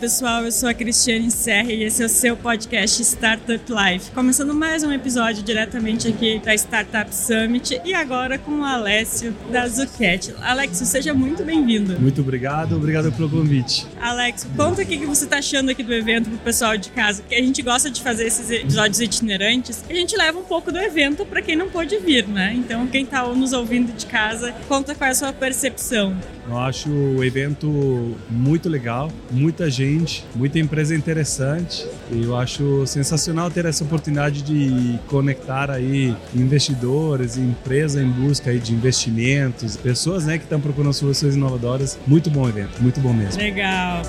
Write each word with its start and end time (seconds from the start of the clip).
Pessoal, 0.00 0.42
eu 0.44 0.50
sou 0.50 0.66
a 0.66 0.72
Cristiane 0.72 1.30
Serra 1.30 1.70
e 1.70 1.82
esse 1.82 2.02
é 2.02 2.06
o 2.06 2.08
seu 2.08 2.34
podcast 2.34 3.02
Startup 3.02 3.62
Life. 3.70 4.10
Começando 4.12 4.54
mais 4.54 4.82
um 4.82 4.90
episódio 4.90 5.42
diretamente 5.42 6.08
aqui 6.08 6.40
da 6.42 6.54
Startup 6.54 7.14
Summit 7.14 7.82
e 7.84 7.92
agora 7.92 8.38
com 8.38 8.60
o 8.60 8.64
Alessio 8.64 9.34
da 9.52 9.68
Zucchett. 9.68 10.34
Alexio, 10.40 10.86
seja 10.86 11.12
muito 11.12 11.44
bem-vindo. 11.44 12.00
Muito 12.00 12.22
obrigado, 12.22 12.76
obrigado 12.76 13.12
pelo 13.12 13.28
convite. 13.28 13.86
Alex, 14.00 14.48
conta 14.56 14.80
o 14.80 14.86
que 14.86 15.04
você 15.04 15.24
está 15.24 15.36
achando 15.36 15.70
aqui 15.70 15.82
do 15.82 15.92
evento 15.92 16.30
pro 16.30 16.38
pessoal 16.38 16.78
de 16.78 16.88
casa, 16.88 17.22
que 17.28 17.34
a 17.34 17.42
gente 17.42 17.60
gosta 17.60 17.90
de 17.90 18.00
fazer 18.00 18.26
esses 18.26 18.50
episódios 18.50 19.02
itinerantes, 19.02 19.84
a 19.86 19.92
gente 19.92 20.16
leva 20.16 20.38
um 20.38 20.44
pouco 20.44 20.72
do 20.72 20.78
evento 20.78 21.26
para 21.26 21.42
quem 21.42 21.54
não 21.54 21.68
pôde 21.68 21.98
vir, 21.98 22.26
né? 22.26 22.54
Então 22.56 22.86
quem 22.86 23.04
está 23.04 23.22
nos 23.28 23.52
ouvindo 23.52 23.92
de 23.92 24.06
casa, 24.06 24.54
conta 24.66 24.94
qual 24.94 25.08
é 25.08 25.10
a 25.10 25.14
sua 25.14 25.32
percepção. 25.34 26.16
Eu 26.48 26.58
acho 26.58 26.90
o 26.90 27.22
evento 27.22 28.16
muito 28.30 28.68
legal, 28.68 29.12
muita 29.30 29.70
gente, 29.70 29.89
muita 30.34 30.58
empresa 30.58 30.94
interessante. 30.94 31.86
E 32.10 32.22
eu 32.24 32.36
acho 32.36 32.86
sensacional 32.86 33.50
ter 33.50 33.64
essa 33.64 33.84
oportunidade 33.84 34.42
de 34.42 34.98
conectar 35.06 35.70
aí 35.70 36.14
investidores, 36.34 37.36
empresas 37.36 38.02
em 38.02 38.08
busca 38.08 38.50
aí 38.50 38.58
de 38.58 38.74
investimentos, 38.74 39.76
pessoas 39.76 40.24
né, 40.24 40.38
que 40.38 40.44
estão 40.44 40.60
procurando 40.60 40.92
soluções 40.92 41.34
inovadoras. 41.34 41.98
Muito 42.06 42.30
bom 42.30 42.48
evento, 42.48 42.82
muito 42.82 43.00
bom 43.00 43.12
mesmo. 43.12 43.40
Legal. 43.40 44.02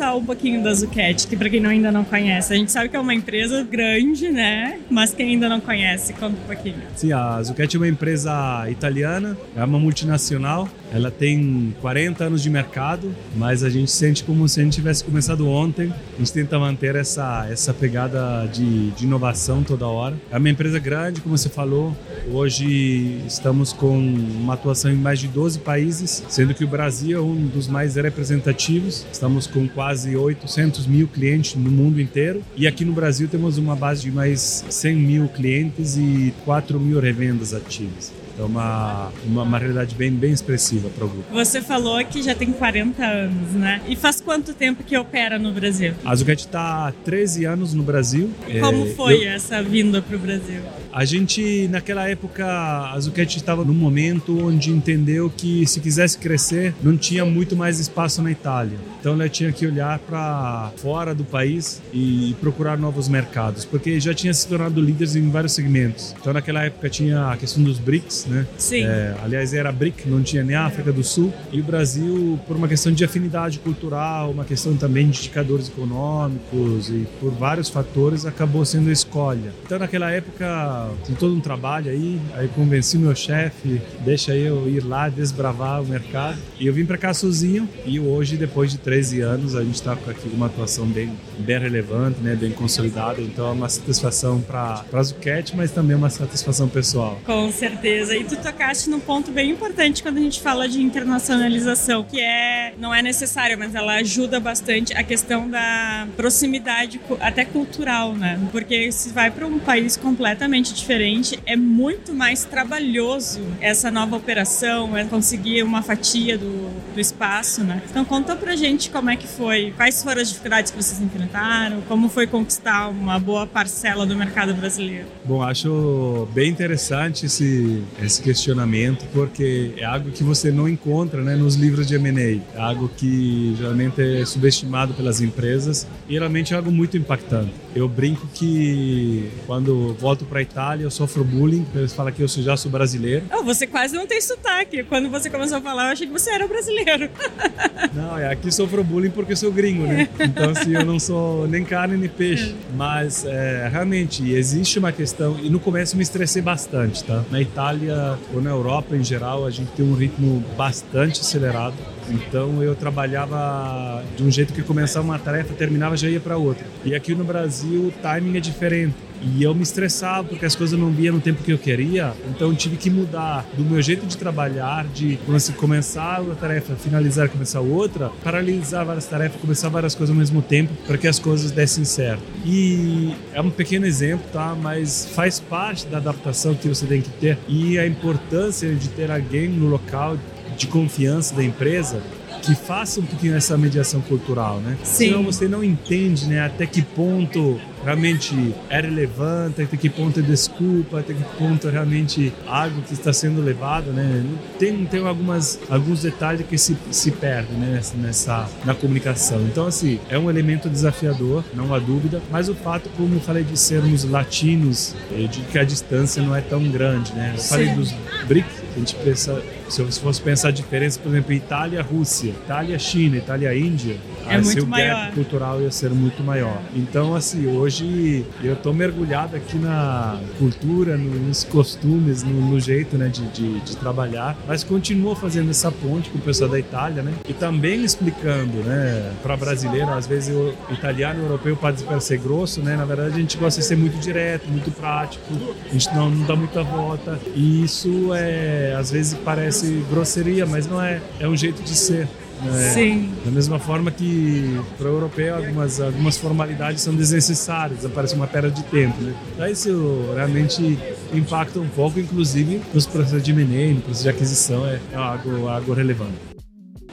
Pessoal 0.00 0.16
um 0.16 0.24
pouquinho 0.24 0.62
da 0.62 0.72
Zucchett, 0.72 1.26
que 1.26 1.36
para 1.36 1.50
quem 1.50 1.64
ainda 1.66 1.92
não 1.92 2.04
conhece, 2.04 2.54
a 2.54 2.56
gente 2.56 2.72
sabe 2.72 2.88
que 2.88 2.96
é 2.96 3.00
uma 3.00 3.12
empresa 3.12 3.62
grande, 3.62 4.30
né? 4.30 4.80
Mas 4.88 5.12
quem 5.12 5.32
ainda 5.32 5.46
não 5.46 5.60
conhece, 5.60 6.14
conta 6.14 6.38
um 6.42 6.46
pouquinho. 6.46 6.80
Sim, 6.96 7.12
a 7.12 7.42
Zucchett 7.42 7.76
é 7.76 7.78
uma 7.78 7.86
empresa 7.86 8.66
italiana, 8.70 9.36
é 9.54 9.62
uma 9.62 9.78
multinacional. 9.78 10.66
Ela 10.92 11.10
tem 11.10 11.74
40 11.80 12.24
anos 12.24 12.42
de 12.42 12.50
mercado, 12.50 13.14
mas 13.36 13.62
a 13.62 13.70
gente 13.70 13.90
sente 13.90 14.24
como 14.24 14.48
se 14.48 14.60
a 14.60 14.64
gente 14.64 14.74
tivesse 14.74 15.04
começado 15.04 15.48
ontem. 15.48 15.92
A 16.14 16.18
gente 16.18 16.32
tenta 16.32 16.58
manter 16.58 16.96
essa, 16.96 17.46
essa 17.50 17.72
pegada 17.72 18.46
de, 18.46 18.90
de 18.90 19.04
inovação 19.04 19.62
toda 19.62 19.86
hora. 19.86 20.16
É 20.30 20.36
uma 20.36 20.48
empresa 20.48 20.78
grande, 20.78 21.20
como 21.20 21.36
você 21.36 21.48
falou. 21.48 21.96
Hoje 22.30 23.20
estamos 23.26 23.72
com 23.72 23.96
uma 23.98 24.54
atuação 24.54 24.90
em 24.90 24.96
mais 24.96 25.20
de 25.20 25.28
12 25.28 25.60
países, 25.60 26.24
sendo 26.28 26.54
que 26.54 26.64
o 26.64 26.68
Brasil 26.68 27.18
é 27.18 27.20
um 27.20 27.46
dos 27.46 27.68
mais 27.68 27.94
representativos. 27.94 29.06
Estamos 29.12 29.46
com 29.46 29.68
quase 29.68 30.16
800 30.16 30.86
mil 30.86 31.06
clientes 31.06 31.54
no 31.54 31.70
mundo 31.70 32.00
inteiro. 32.00 32.42
E 32.56 32.66
aqui 32.66 32.84
no 32.84 32.92
Brasil 32.92 33.28
temos 33.28 33.58
uma 33.58 33.76
base 33.76 34.02
de 34.02 34.10
mais 34.10 34.64
100 34.68 34.96
mil 34.96 35.28
clientes 35.28 35.96
e 35.96 36.34
4 36.44 36.78
mil 36.80 37.00
revendas 37.00 37.54
ativas. 37.54 38.12
É 38.40 38.42
uma, 38.42 39.12
uma, 39.26 39.42
uma, 39.42 39.58
realidade 39.58 39.94
bem, 39.94 40.10
bem 40.10 40.32
expressiva 40.32 40.88
para 40.88 41.04
o 41.04 41.08
grupo. 41.08 41.24
Você 41.30 41.60
falou 41.60 42.02
que 42.06 42.22
já 42.22 42.34
tem 42.34 42.50
40 42.50 43.04
anos, 43.04 43.52
né? 43.52 43.82
E 43.86 43.94
faz 43.94 44.18
quanto 44.18 44.54
tempo 44.54 44.82
que 44.82 44.96
opera 44.96 45.38
no 45.38 45.52
Brasil? 45.52 45.92
A 46.02 46.16
Zucchett 46.16 46.46
está 46.46 46.88
há 46.88 46.92
13 47.04 47.44
anos 47.44 47.74
no 47.74 47.82
Brasil. 47.82 48.30
Como 48.60 48.86
é, 48.86 48.94
foi 48.94 49.26
eu... 49.26 49.30
essa 49.30 49.62
vinda 49.62 50.00
para 50.00 50.16
o 50.16 50.18
Brasil? 50.18 50.62
A 50.92 51.04
gente, 51.04 51.68
naquela 51.68 52.08
época, 52.08 52.44
a 52.46 52.98
Zucchett 52.98 53.36
estava 53.36 53.64
num 53.64 53.74
momento 53.74 54.44
onde 54.44 54.70
entendeu 54.70 55.30
que 55.30 55.66
se 55.66 55.80
quisesse 55.80 56.18
crescer, 56.18 56.74
não 56.82 56.96
tinha 56.96 57.24
muito 57.24 57.54
mais 57.54 57.78
espaço 57.78 58.20
na 58.20 58.30
Itália. 58.30 58.76
Então 58.98 59.12
ela 59.12 59.28
tinha 59.28 59.52
que 59.52 59.66
olhar 59.66 59.98
para 60.00 60.72
fora 60.76 61.14
do 61.14 61.24
país 61.24 61.80
e 61.92 62.34
procurar 62.40 62.76
novos 62.76 63.08
mercados, 63.08 63.64
porque 63.64 64.00
já 64.00 64.12
tinha 64.12 64.34
se 64.34 64.46
tornado 64.46 64.80
líderes 64.80 65.16
em 65.16 65.30
vários 65.30 65.52
segmentos. 65.52 66.14
Então 66.20 66.32
naquela 66.32 66.64
época 66.64 66.90
tinha 66.90 67.30
a 67.30 67.36
questão 67.36 67.62
dos 67.62 67.78
BRICS, 67.78 68.26
né? 68.26 68.46
Sim. 68.58 68.84
É, 68.84 69.14
aliás, 69.22 69.54
era 69.54 69.70
BRIC, 69.70 70.08
não 70.08 70.22
tinha 70.22 70.42
nem 70.42 70.56
a 70.56 70.66
África 70.66 70.92
do 70.92 71.04
Sul. 71.04 71.32
E 71.52 71.60
o 71.60 71.64
Brasil, 71.64 72.38
por 72.46 72.56
uma 72.56 72.68
questão 72.68 72.92
de 72.92 73.04
afinidade 73.04 73.58
cultural, 73.60 74.30
uma 74.30 74.44
questão 74.44 74.76
também 74.76 75.08
de 75.08 75.20
indicadores 75.20 75.68
econômicos 75.68 76.90
e 76.90 77.06
por 77.20 77.30
vários 77.30 77.68
fatores, 77.68 78.26
acabou 78.26 78.64
sendo 78.64 78.90
a 78.90 78.92
escolha. 78.92 79.52
Então, 79.64 79.78
naquela 79.78 80.10
época, 80.10 80.79
tem 81.06 81.14
todo 81.14 81.34
um 81.34 81.40
trabalho 81.40 81.90
aí. 81.90 82.20
Aí 82.34 82.48
convenci 82.48 82.98
meu 82.98 83.14
chefe, 83.14 83.80
deixa 84.04 84.34
eu 84.34 84.68
ir 84.68 84.84
lá 84.84 85.08
desbravar 85.08 85.82
o 85.82 85.86
mercado. 85.86 86.38
E 86.58 86.66
eu 86.66 86.72
vim 86.72 86.84
para 86.84 86.98
cá 86.98 87.12
sozinho. 87.12 87.68
E 87.84 87.98
hoje, 87.98 88.36
depois 88.36 88.70
de 88.70 88.78
13 88.78 89.20
anos, 89.20 89.54
a 89.54 89.62
gente 89.62 89.74
está 89.74 89.92
aqui 89.92 90.28
com 90.28 90.36
uma 90.36 90.46
atuação 90.46 90.86
bem, 90.86 91.12
bem 91.38 91.58
relevante, 91.58 92.20
né? 92.20 92.34
bem 92.34 92.52
consolidada. 92.52 93.20
Então, 93.20 93.48
é 93.48 93.52
uma 93.52 93.68
satisfação 93.68 94.40
para 94.40 94.84
a 94.92 95.02
Zucchett, 95.02 95.56
mas 95.56 95.70
também 95.70 95.96
uma 95.96 96.10
satisfação 96.10 96.68
pessoal. 96.68 97.20
Com 97.24 97.50
certeza 97.50 98.16
e 98.16 98.24
tu 98.24 98.36
tocaste 98.36 98.90
num 98.90 99.00
ponto 99.00 99.30
bem 99.30 99.50
importante 99.50 100.02
quando 100.02 100.18
a 100.18 100.20
gente 100.20 100.40
fala 100.40 100.68
de 100.68 100.80
internacionalização, 100.82 102.04
que 102.04 102.20
é 102.20 102.74
não 102.78 102.94
é 102.94 103.02
necessário, 103.02 103.58
mas 103.58 103.74
ela 103.74 103.94
ajuda 103.94 104.38
bastante 104.38 104.92
a 104.94 105.02
questão 105.02 105.48
da 105.48 106.06
proximidade 106.16 107.00
até 107.20 107.44
cultural, 107.44 108.14
né? 108.14 108.38
Porque 108.52 108.92
se 108.92 109.10
vai 109.10 109.30
para 109.30 109.46
um 109.46 109.58
país 109.58 109.96
completamente 109.96 110.69
diferente, 110.74 111.38
é 111.46 111.56
muito 111.56 112.12
mais 112.12 112.44
trabalhoso 112.44 113.40
essa 113.60 113.90
nova 113.90 114.16
operação, 114.16 114.96
é 114.96 115.04
conseguir 115.04 115.62
uma 115.62 115.82
fatia 115.82 116.36
do, 116.36 116.70
do 116.94 117.00
espaço, 117.00 117.62
né? 117.62 117.82
Então 117.88 118.04
conta 118.04 118.36
pra 118.36 118.56
gente 118.56 118.90
como 118.90 119.10
é 119.10 119.16
que 119.16 119.26
foi, 119.26 119.72
quais 119.76 120.02
foram 120.02 120.20
as 120.20 120.28
dificuldades 120.28 120.70
que 120.70 120.82
vocês 120.82 121.00
enfrentaram, 121.00 121.80
como 121.82 122.08
foi 122.08 122.26
conquistar 122.26 122.88
uma 122.88 123.18
boa 123.18 123.46
parcela 123.46 124.06
do 124.06 124.16
mercado 124.16 124.54
brasileiro. 124.54 125.06
Bom, 125.24 125.42
acho 125.42 126.28
bem 126.32 126.50
interessante 126.50 127.26
esse 127.26 127.82
esse 128.02 128.22
questionamento, 128.22 129.06
porque 129.12 129.74
é 129.76 129.84
algo 129.84 130.10
que 130.10 130.22
você 130.22 130.50
não 130.50 130.68
encontra 130.68 131.22
né, 131.22 131.36
nos 131.36 131.54
livros 131.54 131.86
de 131.86 131.94
M&A. 131.94 132.58
É 132.58 132.60
algo 132.60 132.88
que 132.96 133.54
geralmente 133.56 134.00
é 134.00 134.24
subestimado 134.24 134.94
pelas 134.94 135.20
empresas 135.20 135.86
e 136.08 136.12
geralmente 136.12 136.52
é 136.52 136.56
algo 136.56 136.70
muito 136.70 136.96
impactante. 136.96 137.52
Eu 137.74 137.88
brinco 137.88 138.26
que 138.34 139.30
quando 139.46 139.94
volto 139.94 140.24
para 140.24 140.40
a 140.40 140.42
Itália 140.60 140.84
eu 140.84 140.90
sofro 140.90 141.24
bullying, 141.24 141.66
eles 141.74 141.94
falam 141.94 142.12
que 142.12 142.22
eu 142.22 142.28
já 142.28 142.54
sou 142.54 142.70
brasileiro. 142.70 143.24
Oh, 143.32 143.42
você 143.42 143.66
quase 143.66 143.94
não 143.94 144.06
tem 144.06 144.20
sotaque. 144.20 144.84
Quando 144.84 145.08
você 145.08 145.30
começou 145.30 145.56
a 145.56 145.60
falar, 145.60 145.86
eu 145.86 145.92
achei 145.92 146.06
que 146.06 146.12
você 146.12 146.30
era 146.30 146.46
brasileiro. 146.46 147.08
não, 147.94 148.18
é 148.18 148.30
aqui 148.30 148.52
sofro 148.52 148.84
bullying 148.84 149.10
porque 149.10 149.34
sou 149.34 149.50
gringo, 149.50 149.86
né? 149.86 150.06
Então, 150.20 150.50
assim, 150.50 150.74
eu 150.74 150.84
não 150.84 150.98
sou 150.98 151.48
nem 151.48 151.64
carne 151.64 151.96
nem 151.96 152.10
peixe. 152.10 152.54
Mas, 152.74 153.24
é, 153.24 153.70
realmente, 153.72 154.30
existe 154.30 154.78
uma 154.78 154.92
questão... 154.92 155.38
E 155.42 155.48
no 155.48 155.58
começo 155.58 155.96
me 155.96 156.02
estressei 156.02 156.42
bastante, 156.42 157.02
tá? 157.04 157.24
Na 157.30 157.40
Itália, 157.40 158.18
ou 158.34 158.42
na 158.42 158.50
Europa 158.50 158.94
em 158.94 159.02
geral, 159.02 159.46
a 159.46 159.50
gente 159.50 159.70
tem 159.72 159.84
um 159.84 159.94
ritmo 159.94 160.44
bastante 160.58 161.22
acelerado. 161.22 161.74
Então 162.10 162.62
eu 162.62 162.74
trabalhava 162.74 164.02
de 164.16 164.22
um 164.22 164.30
jeito 164.30 164.52
que 164.52 164.62
começava 164.62 165.04
uma 165.04 165.18
tarefa, 165.18 165.54
terminava 165.54 165.96
já 165.96 166.08
ia 166.08 166.20
para 166.20 166.36
outra. 166.36 166.66
E 166.84 166.94
aqui 166.94 167.14
no 167.14 167.24
Brasil 167.24 167.86
o 167.86 167.92
timing 168.02 168.36
é 168.36 168.40
diferente. 168.40 168.94
E 169.22 169.42
eu 169.42 169.54
me 169.54 169.62
estressava 169.62 170.26
porque 170.26 170.46
as 170.46 170.56
coisas 170.56 170.78
não 170.78 170.90
vinham 170.90 171.14
no 171.14 171.20
tempo 171.20 171.42
que 171.42 171.52
eu 171.52 171.58
queria. 171.58 172.14
Então 172.30 172.48
eu 172.48 172.56
tive 172.56 172.76
que 172.76 172.88
mudar 172.88 173.46
do 173.54 173.62
meu 173.62 173.80
jeito 173.82 174.06
de 174.06 174.16
trabalhar, 174.16 174.86
de 174.86 175.18
assim, 175.34 175.52
começar 175.52 176.22
uma 176.22 176.34
tarefa, 176.34 176.74
finalizar, 176.74 177.28
começar 177.28 177.60
outra, 177.60 178.10
paralisar 178.24 178.84
várias 178.84 179.06
tarefas, 179.06 179.40
começar 179.40 179.68
várias 179.68 179.94
coisas 179.94 180.14
ao 180.14 180.18
mesmo 180.18 180.40
tempo 180.40 180.72
para 180.86 180.96
que 180.96 181.06
as 181.06 181.18
coisas 181.18 181.50
dessem 181.50 181.84
certo. 181.84 182.22
E 182.46 183.14
é 183.34 183.40
um 183.40 183.50
pequeno 183.50 183.84
exemplo, 183.84 184.24
tá? 184.32 184.56
Mas 184.60 185.06
faz 185.14 185.38
parte 185.38 185.86
da 185.86 185.98
adaptação 185.98 186.54
que 186.54 186.68
você 186.68 186.86
tem 186.86 187.02
que 187.02 187.10
ter 187.10 187.38
e 187.46 187.78
a 187.78 187.86
importância 187.86 188.74
de 188.74 188.88
ter 188.88 189.10
alguém 189.10 189.48
no 189.48 189.68
local 189.68 190.16
de 190.60 190.66
confiança 190.66 191.34
da 191.34 191.42
empresa 191.42 192.02
que 192.42 192.54
faça 192.54 193.00
um 193.00 193.04
pouquinho 193.04 193.36
essa 193.36 193.56
mediação 193.56 194.00
cultural, 194.00 194.60
né? 194.60 194.76
Sim. 194.82 195.06
Senão 195.06 195.22
você 195.24 195.46
não 195.46 195.62
entende, 195.62 196.26
né, 196.26 196.40
até 196.40 196.66
que 196.66 196.82
ponto 196.82 197.60
realmente 197.84 198.54
é 198.68 198.80
relevante, 198.80 199.62
até 199.62 199.76
que 199.76 199.88
ponto 199.88 200.20
é 200.20 200.22
desculpa, 200.22 201.00
até 201.00 201.14
que 201.14 201.22
ponto 201.38 201.68
é 201.68 201.70
realmente 201.70 202.32
algo 202.46 202.82
que 202.82 202.92
está 202.92 203.12
sendo 203.12 203.42
levado, 203.42 203.92
né? 203.92 204.24
Tem, 204.58 204.84
tem 204.86 205.06
algumas, 205.06 205.58
alguns 205.68 206.02
detalhes 206.02 206.46
que 206.46 206.58
se, 206.58 206.76
se 206.90 207.10
perdem 207.10 207.56
né? 207.56 207.80
nessa, 207.96 208.48
na 208.64 208.74
comunicação. 208.74 209.40
Então, 209.42 209.66
assim, 209.66 209.98
é 210.08 210.18
um 210.18 210.28
elemento 210.28 210.68
desafiador, 210.68 211.44
não 211.54 211.74
há 211.74 211.78
dúvida, 211.78 212.22
mas 212.30 212.48
o 212.48 212.54
fato, 212.54 212.90
como 212.96 213.14
eu 213.14 213.20
falei, 213.20 213.44
de 213.44 213.58
sermos 213.58 214.04
latinos, 214.04 214.94
de 215.10 215.40
que 215.42 215.58
a 215.58 215.64
distância 215.64 216.22
não 216.22 216.34
é 216.34 216.40
tão 216.40 216.62
grande, 216.68 217.12
né? 217.12 217.32
Eu 217.34 217.42
falei 217.42 217.68
dos 217.74 217.92
BRICS, 218.26 218.59
a 218.74 218.78
gente 218.78 218.94
pensa, 218.96 219.42
se 219.68 219.80
eu 219.80 219.86
fosse 219.90 220.20
pensar 220.20 220.48
a 220.48 220.50
diferença, 220.52 220.98
por 221.00 221.08
exemplo, 221.10 221.32
Itália, 221.32 221.82
Rússia, 221.82 222.30
Itália, 222.30 222.78
China, 222.78 223.16
Itália, 223.16 223.54
Índia, 223.56 223.96
é 224.28 224.36
assim, 224.36 224.44
muito 224.44 224.64
o 224.64 224.66
maior. 224.68 224.94
gap 225.06 225.14
cultural 225.14 225.60
ia 225.60 225.70
ser 225.70 225.90
muito 225.90 226.22
maior. 226.22 226.58
Então, 226.74 227.14
assim, 227.14 227.46
hoje 227.46 228.24
eu 228.42 228.56
tô 228.56 228.72
mergulhado 228.72 229.36
aqui 229.36 229.56
na 229.58 230.18
cultura, 230.38 230.96
no- 230.96 231.20
nos 231.28 231.44
costumes, 231.44 232.22
no, 232.22 232.32
no 232.50 232.60
jeito, 232.60 232.96
né, 232.96 233.08
de, 233.08 233.26
de, 233.28 233.60
de 233.60 233.76
trabalhar, 233.76 234.36
mas 234.46 234.62
continuo 234.64 235.14
fazendo 235.14 235.50
essa 235.50 235.70
ponte 235.70 236.10
com 236.10 236.18
o 236.18 236.20
pessoal 236.20 236.50
da 236.50 236.58
Itália, 236.58 237.02
né, 237.02 237.12
e 237.28 237.32
também 237.32 237.84
explicando, 237.84 238.58
né, 238.64 239.12
para 239.22 239.36
brasileiro, 239.36 239.90
às 239.90 240.06
vezes 240.06 240.34
o 240.34 240.54
italiano 240.72 241.20
e 241.20 241.22
o 241.22 241.26
europeu 241.26 241.56
pode 241.56 241.82
parecer 241.84 242.18
grosso, 242.18 242.60
né, 242.62 242.76
na 242.76 242.84
verdade 242.84 243.14
a 243.14 243.18
gente 243.18 243.36
gosta 243.36 243.60
de 243.60 243.66
ser 243.66 243.76
muito 243.76 243.98
direto, 244.00 244.48
muito 244.48 244.70
prático, 244.70 245.24
a 245.68 245.72
gente 245.72 245.88
não, 245.94 246.10
não 246.10 246.26
dá 246.26 246.36
muita 246.36 246.62
volta, 246.62 247.18
e 247.34 247.64
isso 247.64 248.10
é, 248.14 248.59
às 248.78 248.90
vezes 248.90 249.16
parece 249.24 249.84
grosseria, 249.90 250.46
mas 250.46 250.66
não 250.66 250.82
é, 250.82 251.00
é 251.18 251.28
um 251.28 251.36
jeito 251.36 251.62
de 251.62 251.74
ser. 251.74 252.08
né? 252.42 252.70
Sim. 252.72 253.12
Da 253.24 253.30
mesma 253.30 253.58
forma 253.58 253.90
que 253.90 254.60
para 254.78 254.86
o 254.86 254.92
europeu 254.94 255.36
algumas, 255.36 255.80
algumas 255.80 256.16
formalidades 256.16 256.82
são 256.82 256.94
desnecessárias, 256.94 257.84
aparece 257.84 258.14
uma 258.14 258.26
perda 258.26 258.50
de 258.50 258.62
tempo. 258.64 259.00
Né? 259.02 259.14
Então 259.34 259.46
isso 259.46 260.12
realmente 260.14 260.78
impacta 261.12 261.58
um 261.58 261.68
pouco, 261.68 262.00
inclusive 262.00 262.62
nos 262.72 262.86
processos 262.86 263.22
de 263.22 263.30
M&A, 263.32 263.74
no 263.74 263.80
processo 263.80 264.02
de 264.04 264.08
aquisição, 264.08 264.66
é, 264.66 264.80
é 264.92 264.96
algo, 264.96 265.48
algo 265.48 265.72
relevante. 265.72 266.39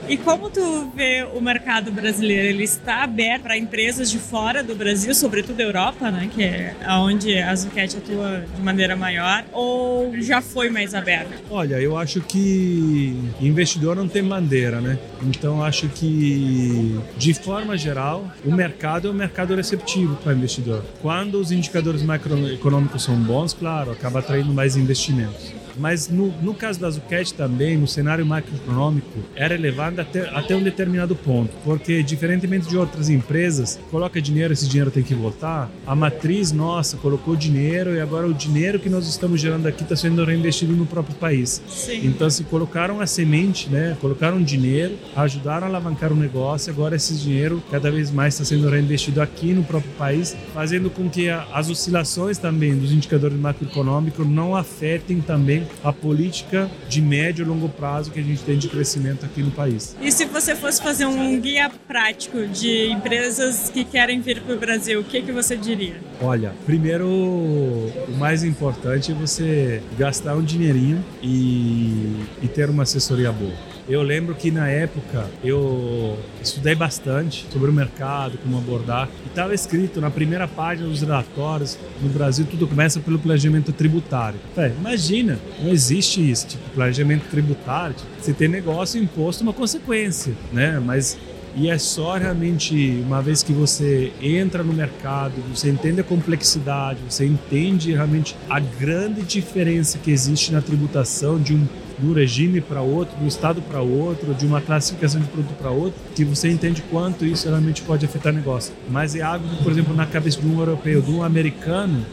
E 0.08 0.16
como 0.16 0.48
tu 0.48 0.90
vê 0.94 1.26
o 1.34 1.40
mercado 1.40 1.92
brasileiro? 1.92 2.46
Ele 2.46 2.64
está 2.64 3.02
aberto 3.02 3.42
para 3.42 3.58
empresas 3.58 4.10
de 4.10 4.18
fora 4.18 4.62
do 4.62 4.74
Brasil, 4.74 5.14
sobretudo 5.14 5.60
Europa, 5.60 6.10
né, 6.10 6.30
que 6.34 6.42
é 6.42 6.74
onde 6.92 7.38
a 7.38 7.54
Zucchett 7.54 7.98
atua 7.98 8.44
de 8.56 8.62
maneira 8.62 8.96
maior, 8.96 9.44
ou 9.52 10.18
já 10.18 10.40
foi 10.40 10.70
mais 10.70 10.94
aberto? 10.94 11.30
Olha, 11.50 11.74
eu 11.74 11.98
acho 11.98 12.22
que 12.22 13.14
investidor 13.38 13.96
não 13.96 14.08
tem 14.08 14.24
bandeira, 14.24 14.80
né? 14.80 14.98
Então 15.22 15.62
acho 15.62 15.88
que, 15.88 16.98
de 17.18 17.34
forma 17.34 17.76
geral, 17.76 18.32
o 18.46 18.50
mercado 18.50 19.08
é 19.08 19.10
um 19.10 19.14
mercado 19.14 19.54
receptivo 19.54 20.16
para 20.16 20.32
investidor. 20.32 20.84
Quando 21.02 21.38
os 21.38 21.52
indicadores 21.52 22.02
macroeconômicos 22.02 23.02
são 23.02 23.16
bons, 23.16 23.52
claro, 23.52 23.90
acaba 23.90 24.20
atraindo 24.20 24.54
mais 24.54 24.74
investimentos. 24.74 25.52
Mas 25.78 26.08
no, 26.08 26.28
no 26.42 26.54
caso 26.54 26.80
da 26.80 26.90
Zucchett 26.90 27.34
também, 27.34 27.76
no 27.76 27.86
cenário 27.86 28.24
macroeconômico, 28.26 29.18
é 29.34 29.46
relevante 29.46 30.00
até, 30.00 30.28
até 30.30 30.56
um 30.56 30.62
determinado 30.62 31.14
ponto, 31.14 31.50
porque 31.64 32.02
diferentemente 32.02 32.68
de 32.68 32.76
outras 32.76 33.08
empresas, 33.08 33.78
coloca 33.90 34.20
dinheiro, 34.20 34.52
esse 34.52 34.66
dinheiro 34.68 34.90
tem 34.90 35.02
que 35.02 35.14
voltar. 35.14 35.70
A 35.86 35.94
matriz 35.94 36.52
nossa 36.52 36.96
colocou 36.96 37.36
dinheiro 37.36 37.94
e 37.94 38.00
agora 38.00 38.26
o 38.26 38.34
dinheiro 38.34 38.78
que 38.78 38.88
nós 38.88 39.06
estamos 39.08 39.40
gerando 39.40 39.66
aqui 39.66 39.82
está 39.82 39.96
sendo 39.96 40.24
reinvestido 40.24 40.72
no 40.74 40.86
próprio 40.86 41.14
país. 41.16 41.62
Sim. 41.68 42.06
Então, 42.06 42.28
se 42.30 42.44
colocaram 42.44 43.00
a 43.00 43.06
semente, 43.06 43.68
né? 43.68 43.96
Colocaram 44.00 44.42
dinheiro, 44.42 44.96
ajudaram 45.14 45.66
a 45.66 45.70
alavancar 45.70 46.12
o 46.12 46.16
negócio. 46.16 46.72
Agora, 46.72 46.96
esse 46.96 47.14
dinheiro 47.14 47.62
cada 47.70 47.90
vez 47.90 48.10
mais 48.10 48.34
está 48.34 48.44
sendo 48.44 48.68
reinvestido 48.68 49.20
aqui 49.20 49.52
no 49.52 49.62
próprio 49.64 49.90
país, 49.92 50.36
fazendo 50.52 50.90
com 50.90 51.08
que 51.08 51.28
a- 51.28 51.46
as 51.52 51.68
oscilações 51.70 52.38
também 52.38 52.76
dos 52.76 52.92
indicadores 52.92 53.38
macroeconômicos 53.38 54.26
não 54.26 54.54
afetem 54.56 55.20
também 55.20 55.64
a 55.82 55.92
política 55.92 56.70
de 56.88 57.00
médio 57.00 57.44
e 57.44 57.48
longo 57.48 57.68
prazo 57.68 58.10
que 58.10 58.20
a 58.20 58.22
gente 58.22 58.42
tem 58.42 58.58
de 58.58 58.68
crescimento 58.68 59.24
aqui 59.24 59.42
no 59.42 59.50
país. 59.50 59.96
E 60.00 60.10
se 60.10 60.24
você 60.24 60.54
fosse 60.54 60.82
fazer 60.82 61.06
um 61.06 61.40
guia 61.40 61.70
prático 61.86 62.46
de 62.46 62.90
empresas 62.90 63.70
que 63.70 63.84
querem 63.84 64.20
vir 64.20 64.40
para 64.40 64.54
o 64.54 64.58
Brasil, 64.58 65.00
o 65.00 65.04
que, 65.04 65.22
que 65.22 65.32
você 65.32 65.56
diria? 65.56 65.96
Olha, 66.20 66.52
primeiro, 66.66 67.06
o 67.06 68.16
mais 68.18 68.42
importante 68.42 69.12
é 69.12 69.14
você 69.14 69.82
gastar 69.96 70.36
um 70.36 70.42
dinheirinho 70.42 71.04
e, 71.22 72.24
e 72.42 72.48
ter 72.48 72.68
uma 72.70 72.82
assessoria 72.82 73.32
boa. 73.32 73.77
Eu 73.88 74.02
lembro 74.02 74.34
que 74.34 74.50
na 74.50 74.68
época 74.68 75.26
eu 75.42 76.18
estudei 76.42 76.74
bastante 76.74 77.46
sobre 77.50 77.70
o 77.70 77.72
mercado, 77.72 78.36
como 78.36 78.58
abordar, 78.58 79.08
e 79.24 79.28
estava 79.28 79.54
escrito 79.54 79.98
na 79.98 80.10
primeira 80.10 80.46
página 80.46 80.86
dos 80.86 81.00
relatórios, 81.00 81.78
no 82.02 82.10
Brasil 82.10 82.46
tudo 82.50 82.66
começa 82.66 83.00
pelo 83.00 83.18
planejamento 83.18 83.72
tributário. 83.72 84.38
Pé, 84.54 84.74
imagina, 84.78 85.38
não 85.58 85.70
existe 85.70 86.30
isso, 86.30 86.48
tipo, 86.48 86.62
planejamento 86.74 87.24
tributário, 87.30 87.94
tipo, 87.94 88.10
você 88.20 88.34
tem 88.34 88.46
negócio, 88.46 89.02
imposto, 89.02 89.42
uma 89.42 89.54
consequência, 89.54 90.34
né? 90.52 90.78
Mas 90.84 91.16
e 91.56 91.70
é 91.70 91.78
só 91.78 92.16
realmente 92.18 93.02
uma 93.04 93.22
vez 93.22 93.42
que 93.42 93.52
você 93.52 94.12
entra 94.20 94.62
no 94.62 94.72
mercado, 94.72 95.32
você 95.52 95.70
entende 95.70 96.00
a 96.02 96.04
complexidade, 96.04 97.00
você 97.08 97.24
entende 97.24 97.92
realmente 97.92 98.36
a 98.50 98.60
grande 98.60 99.22
diferença 99.22 99.98
que 99.98 100.10
existe 100.10 100.52
na 100.52 100.60
tributação 100.60 101.40
de 101.40 101.54
um, 101.54 101.66
um 102.02 102.12
regime 102.12 102.60
para 102.60 102.80
outro, 102.80 103.16
um 103.22 103.26
estado 103.26 103.60
para 103.62 103.80
outro, 103.80 104.34
de 104.34 104.46
uma 104.46 104.60
classificação 104.60 105.20
de 105.20 105.26
produto 105.28 105.54
para 105.58 105.70
outro, 105.70 105.98
que 106.14 106.24
você 106.24 106.48
entende 106.48 106.82
quanto 106.90 107.24
isso 107.24 107.48
realmente 107.48 107.82
pode 107.82 108.04
afetar 108.04 108.32
o 108.32 108.36
negócio. 108.36 108.72
Mas 108.88 109.14
é 109.14 109.22
algo 109.22 109.48
que, 109.48 109.62
por 109.62 109.72
exemplo, 109.72 109.94
na 109.94 110.06
cabeça 110.06 110.40
de 110.40 110.46
um 110.46 110.58
europeu, 110.58 111.02
de 111.02 111.10
um 111.10 111.22
americano, 111.22 112.04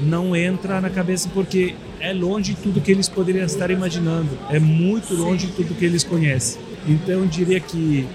não 0.00 0.34
entra 0.34 0.80
na 0.80 0.90
cabeça 0.90 1.28
porque 1.32 1.74
é 2.00 2.12
longe 2.12 2.54
de 2.54 2.60
tudo 2.60 2.80
que 2.80 2.90
eles 2.90 3.08
poderiam 3.08 3.44
estar 3.44 3.70
imaginando. 3.70 4.30
É 4.48 4.58
muito 4.58 5.14
longe 5.14 5.46
de 5.46 5.52
tudo 5.52 5.74
que 5.74 5.84
eles 5.84 6.02
conhecem. 6.02 6.60
Então 6.86 7.20
eu 7.20 7.26
diria 7.26 7.60
que 7.60 8.06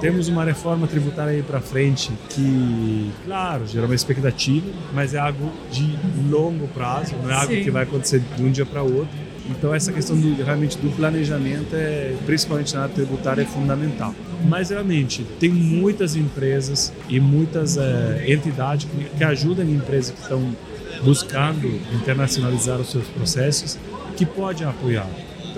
temos 0.00 0.28
uma 0.28 0.44
reforma 0.44 0.86
tributária 0.86 1.32
aí 1.32 1.42
para 1.42 1.60
frente 1.60 2.12
que, 2.30 3.10
claro, 3.24 3.66
gera 3.66 3.86
uma 3.86 3.94
expectativa, 3.94 4.66
mas 4.94 5.14
é 5.14 5.18
algo 5.18 5.50
de 5.72 5.98
longo 6.30 6.68
prazo, 6.68 7.14
não 7.22 7.30
é 7.30 7.34
algo 7.34 7.54
Sim. 7.54 7.62
que 7.62 7.70
vai 7.70 7.82
acontecer 7.82 8.22
de 8.36 8.42
um 8.42 8.50
dia 8.50 8.66
para 8.66 8.82
outro. 8.82 9.27
Então 9.48 9.74
essa 9.74 9.92
questão 9.92 10.18
do, 10.18 10.42
realmente 10.42 10.76
do 10.78 10.90
planejamento, 10.94 11.74
é, 11.74 12.14
principalmente 12.26 12.74
na 12.74 12.82
área 12.82 12.94
tributária, 12.94 13.42
é 13.42 13.44
fundamental. 13.44 14.14
Mas 14.44 14.70
realmente 14.70 15.24
tem 15.40 15.50
muitas 15.50 16.16
empresas 16.16 16.92
e 17.08 17.18
muitas 17.18 17.76
eh, 17.76 18.24
entidades 18.28 18.88
que, 18.88 19.16
que 19.16 19.24
ajudam 19.24 19.68
empresas 19.68 20.12
que 20.12 20.20
estão 20.20 20.54
buscando 21.02 21.66
internacionalizar 21.94 22.80
os 22.80 22.90
seus 22.90 23.06
processos, 23.08 23.78
que 24.16 24.24
podem 24.24 24.66
apoiar. 24.66 25.08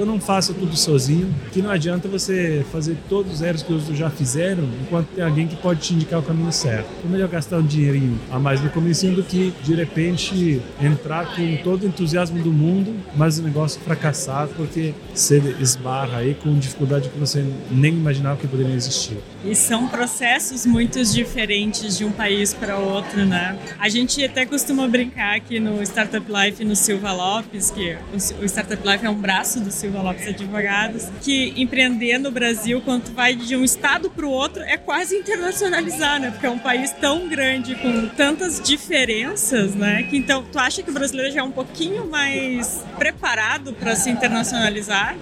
Então 0.01 0.15
não 0.15 0.19
faça 0.19 0.55
tudo 0.55 0.75
sozinho, 0.75 1.29
que 1.53 1.61
não 1.61 1.69
adianta 1.69 2.09
você 2.09 2.65
fazer 2.73 2.97
todos 3.07 3.35
os 3.35 3.43
erros 3.43 3.63
que 3.63 3.71
os 3.71 3.81
outros 3.81 3.99
já 3.99 4.09
fizeram, 4.09 4.65
enquanto 4.81 5.09
tem 5.09 5.23
alguém 5.23 5.47
que 5.47 5.57
pode 5.57 5.81
te 5.81 5.93
indicar 5.93 6.21
o 6.21 6.23
caminho 6.23 6.51
certo. 6.51 6.89
É 7.05 7.07
melhor 7.07 7.29
gastar 7.29 7.59
um 7.59 7.67
dinheirinho 7.67 8.19
a 8.31 8.39
mais 8.39 8.63
no 8.63 8.71
comecinho 8.71 9.15
do 9.15 9.23
que, 9.23 9.53
de 9.63 9.75
repente, 9.75 10.63
entrar 10.81 11.37
com 11.37 11.57
todo 11.59 11.83
o 11.83 11.87
entusiasmo 11.87 12.43
do 12.43 12.51
mundo, 12.51 12.97
mas 13.15 13.39
o 13.39 13.43
negócio 13.43 13.79
fracassar 13.83 14.49
porque 14.57 14.95
você 15.15 15.55
esbarra 15.61 16.21
aí 16.21 16.35
com 16.35 16.59
dificuldade 16.59 17.11
que 17.11 17.19
você 17.19 17.45
nem 17.71 17.93
imaginava 17.93 18.41
que 18.41 18.49
poderia 18.49 18.75
existir. 18.75 19.19
E 19.45 19.55
são 19.55 19.87
processos 19.87 20.65
muito 20.65 21.05
diferentes 21.05 21.99
de 21.99 22.07
um 22.07 22.11
país 22.11 22.55
para 22.55 22.79
outro, 22.79 23.27
né? 23.27 23.59
A 23.79 23.91
gente 23.91 24.25
até 24.25 24.47
costuma 24.47 24.89
brincar 24.89 25.37
aqui 25.37 25.61
no 25.61 25.83
Startup 25.83 26.25
Life 26.27 26.65
no 26.65 26.75
Silva 26.75 27.13
Lopes, 27.13 27.71
que 27.71 27.99
o 28.41 28.47
Startup 28.47 28.89
Life 28.89 29.05
é 29.05 29.11
um 29.11 29.21
braço 29.21 29.61
do 29.61 29.71
Silva 29.71 29.90
Lopes 29.99 30.27
Advogados, 30.27 31.09
que 31.23 31.53
empreender 31.57 32.19
no 32.19 32.31
Brasil, 32.31 32.81
quando 32.85 33.13
vai 33.15 33.35
de 33.35 33.57
um 33.57 33.65
estado 33.65 34.11
para 34.11 34.27
o 34.27 34.31
outro, 34.31 34.63
é 34.63 34.77
quase 34.77 35.17
internacionalizar, 35.17 36.21
né? 36.21 36.31
Porque 36.31 36.47
é 36.47 36.51
um 36.51 36.59
país 36.59 36.93
tão 36.93 37.29
grande, 37.29 37.75
com 37.75 38.09
tantas 38.09 38.61
diferenças, 38.61 39.75
né? 39.75 40.03
Que 40.05 40.17
então, 40.17 40.45
tu 40.51 40.59
acha 40.59 40.83
que 40.83 40.91
o 40.91 40.93
brasileiro 40.93 41.33
já 41.33 41.41
é 41.41 41.45
um 41.45 41.51
pouquinho 41.51 42.07
mais 42.07 42.85
preparado 42.99 43.73
para 43.73 43.95
se 43.97 44.11
internacionalizar? 44.11 45.17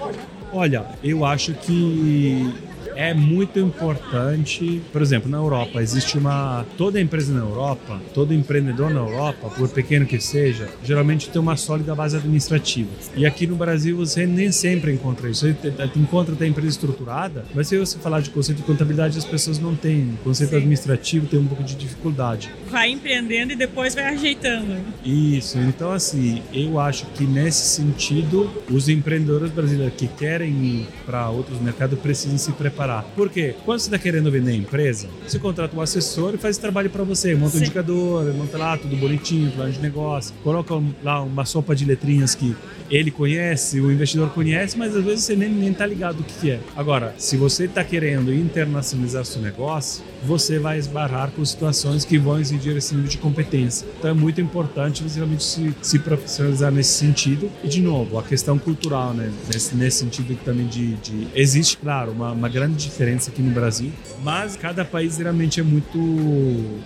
Olha, 0.52 0.86
eu 1.02 1.24
acho 1.24 1.52
que 1.54 2.52
é 2.98 3.14
muito 3.14 3.60
importante, 3.60 4.82
por 4.92 5.00
exemplo, 5.00 5.30
na 5.30 5.38
Europa 5.38 5.80
existe 5.80 6.18
uma 6.18 6.66
toda 6.76 7.00
empresa 7.00 7.32
na 7.32 7.40
Europa, 7.40 8.00
todo 8.12 8.34
empreendedor 8.34 8.90
na 8.90 8.98
Europa, 8.98 9.48
por 9.50 9.68
pequeno 9.68 10.04
que 10.04 10.20
seja, 10.20 10.68
geralmente 10.82 11.30
tem 11.30 11.40
uma 11.40 11.56
sólida 11.56 11.94
base 11.94 12.16
administrativa. 12.16 12.88
E 13.14 13.24
aqui 13.24 13.46
no 13.46 13.54
Brasil 13.54 13.96
você 13.96 14.26
nem 14.26 14.50
sempre 14.50 14.92
encontra 14.92 15.30
isso. 15.30 15.46
Você 15.46 15.56
encontra 15.94 16.34
até 16.34 16.46
empresa 16.46 16.70
estruturada, 16.70 17.44
mas 17.54 17.68
se 17.68 17.78
você 17.78 17.98
falar 17.98 18.20
de 18.20 18.30
conceito 18.30 18.58
de 18.58 18.64
contabilidade 18.64 19.16
as 19.16 19.24
pessoas 19.24 19.60
não 19.60 19.76
têm. 19.76 20.18
Conceito 20.24 20.50
Sim. 20.50 20.56
administrativo 20.56 21.26
tem 21.26 21.38
um 21.38 21.46
pouco 21.46 21.62
de 21.62 21.76
dificuldade. 21.76 22.50
Vai 22.68 22.90
empreendendo 22.90 23.52
e 23.52 23.56
depois 23.56 23.94
vai 23.94 24.06
ajeitando. 24.06 24.76
Isso, 25.04 25.56
então 25.58 25.92
assim, 25.92 26.42
eu 26.52 26.80
acho 26.80 27.06
que 27.14 27.24
nesse 27.24 27.76
sentido, 27.76 28.50
os 28.68 28.88
empreendedores 28.88 29.52
brasileiros 29.52 29.94
que 29.96 30.08
querem 30.08 30.37
ir 30.46 30.86
para 31.06 31.28
outros 31.28 31.60
mercados 31.60 31.98
precisam 31.98 32.38
se 32.38 32.52
preparar. 32.52 33.04
Por 33.16 33.28
quê? 33.30 33.54
Quando 33.64 33.78
você 33.80 33.86
está 33.88 33.98
querendo 33.98 34.30
vender 34.30 34.52
a 34.52 34.54
empresa, 34.54 35.08
você 35.26 35.38
contrata 35.38 35.76
um 35.76 35.80
assessor 35.80 36.34
e 36.34 36.38
faz 36.38 36.56
esse 36.56 36.60
trabalho 36.60 36.90
para 36.90 37.04
você, 37.04 37.34
monta 37.34 37.56
um 37.56 37.58
Sim. 37.58 37.64
indicador, 37.66 38.32
monta 38.34 38.56
lá 38.58 38.76
tudo 38.76 38.96
bonitinho, 38.96 39.50
plano 39.52 39.72
de 39.72 39.80
negócio, 39.80 40.34
coloca 40.42 40.74
um- 40.74 40.92
lá 41.02 41.22
uma 41.22 41.44
sopa 41.44 41.74
de 41.74 41.84
letrinhas 41.84 42.34
que 42.34 42.54
ele 42.90 43.10
conhece, 43.10 43.80
o 43.80 43.90
investidor 43.90 44.30
conhece, 44.30 44.76
mas 44.78 44.96
às 44.96 45.04
vezes 45.04 45.24
você 45.24 45.36
nem, 45.36 45.48
nem 45.48 45.72
tá 45.72 45.86
ligado 45.86 46.20
o 46.20 46.24
que, 46.24 46.34
que 46.40 46.50
é. 46.50 46.60
Agora, 46.76 47.14
se 47.18 47.36
você 47.36 47.64
está 47.64 47.84
querendo 47.84 48.32
internacionalizar 48.32 49.24
seu 49.24 49.42
negócio, 49.42 50.02
você 50.24 50.58
vai 50.58 50.78
esbarrar 50.78 51.30
com 51.30 51.44
situações 51.44 52.04
que 52.04 52.18
vão 52.18 52.38
exigir 52.38 52.76
esse 52.76 52.94
nível 52.94 53.10
de 53.10 53.18
competência. 53.18 53.86
Então 53.98 54.10
é 54.10 54.14
muito 54.14 54.40
importante 54.40 55.02
você 55.02 55.16
realmente 55.16 55.44
se, 55.44 55.74
se 55.82 55.98
profissionalizar 55.98 56.72
nesse 56.72 56.92
sentido. 56.92 57.50
E, 57.62 57.68
de 57.68 57.80
novo, 57.80 58.18
a 58.18 58.22
questão 58.22 58.58
cultural, 58.58 59.14
né? 59.14 59.32
Nesse, 59.52 59.74
nesse 59.74 59.98
sentido 59.98 60.36
também 60.44 60.66
de, 60.66 60.94
de... 60.96 61.28
Existe, 61.34 61.76
claro, 61.76 62.12
uma, 62.12 62.32
uma 62.32 62.48
grande 62.48 62.76
diferença 62.76 63.30
aqui 63.30 63.42
no 63.42 63.50
Brasil, 63.50 63.92
mas 64.22 64.56
cada 64.56 64.84
país 64.84 65.18
realmente 65.18 65.60
é 65.60 65.62
muito 65.62 65.98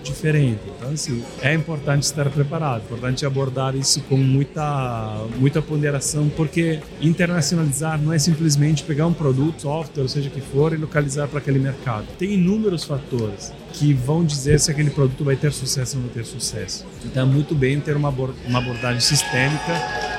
diferente. 0.03 0.61
Então, 0.77 0.91
assim, 0.91 1.23
é 1.41 1.55
importante 1.55 2.03
estar 2.05 2.29
preparado, 2.31 2.83
é 2.83 2.85
importante 2.85 3.25
abordar 3.25 3.75
isso 3.75 4.01
com 4.03 4.17
muita, 4.17 5.27
muita 5.39 5.63
ponderação, 5.63 5.92
porque 6.37 6.81
internacionalizar 7.01 8.01
não 8.01 8.13
é 8.13 8.19
simplesmente 8.19 8.85
pegar 8.85 9.07
um 9.07 9.13
produto, 9.13 9.63
software, 9.63 10.09
seja 10.09 10.31
que 10.31 10.41
for, 10.41 10.73
e 10.73 10.77
localizar 10.77 11.29
para 11.29 11.39
aquele 11.39 11.59
mercado. 11.59 12.07
Tem 12.19 12.33
inúmeros 12.33 12.85
fatores 12.85 13.53
que 13.73 13.93
vão 13.93 14.25
dizer 14.25 14.61
se 14.61 14.71
aquele 14.71 14.91
produto 14.91 15.25
vai 15.25 15.37
ter 15.37 15.53
sucesso 15.53 15.97
ou 15.97 16.03
não 16.05 16.11
ter 16.11 16.25
sucesso. 16.25 16.87
Então 17.05 17.23
é 17.23 17.27
muito 17.27 17.55
bem 17.55 17.81
ter 17.81 17.97
uma, 17.97 18.09
uma 18.09 18.59
abordagem 18.59 19.01
sistêmica 19.01 19.73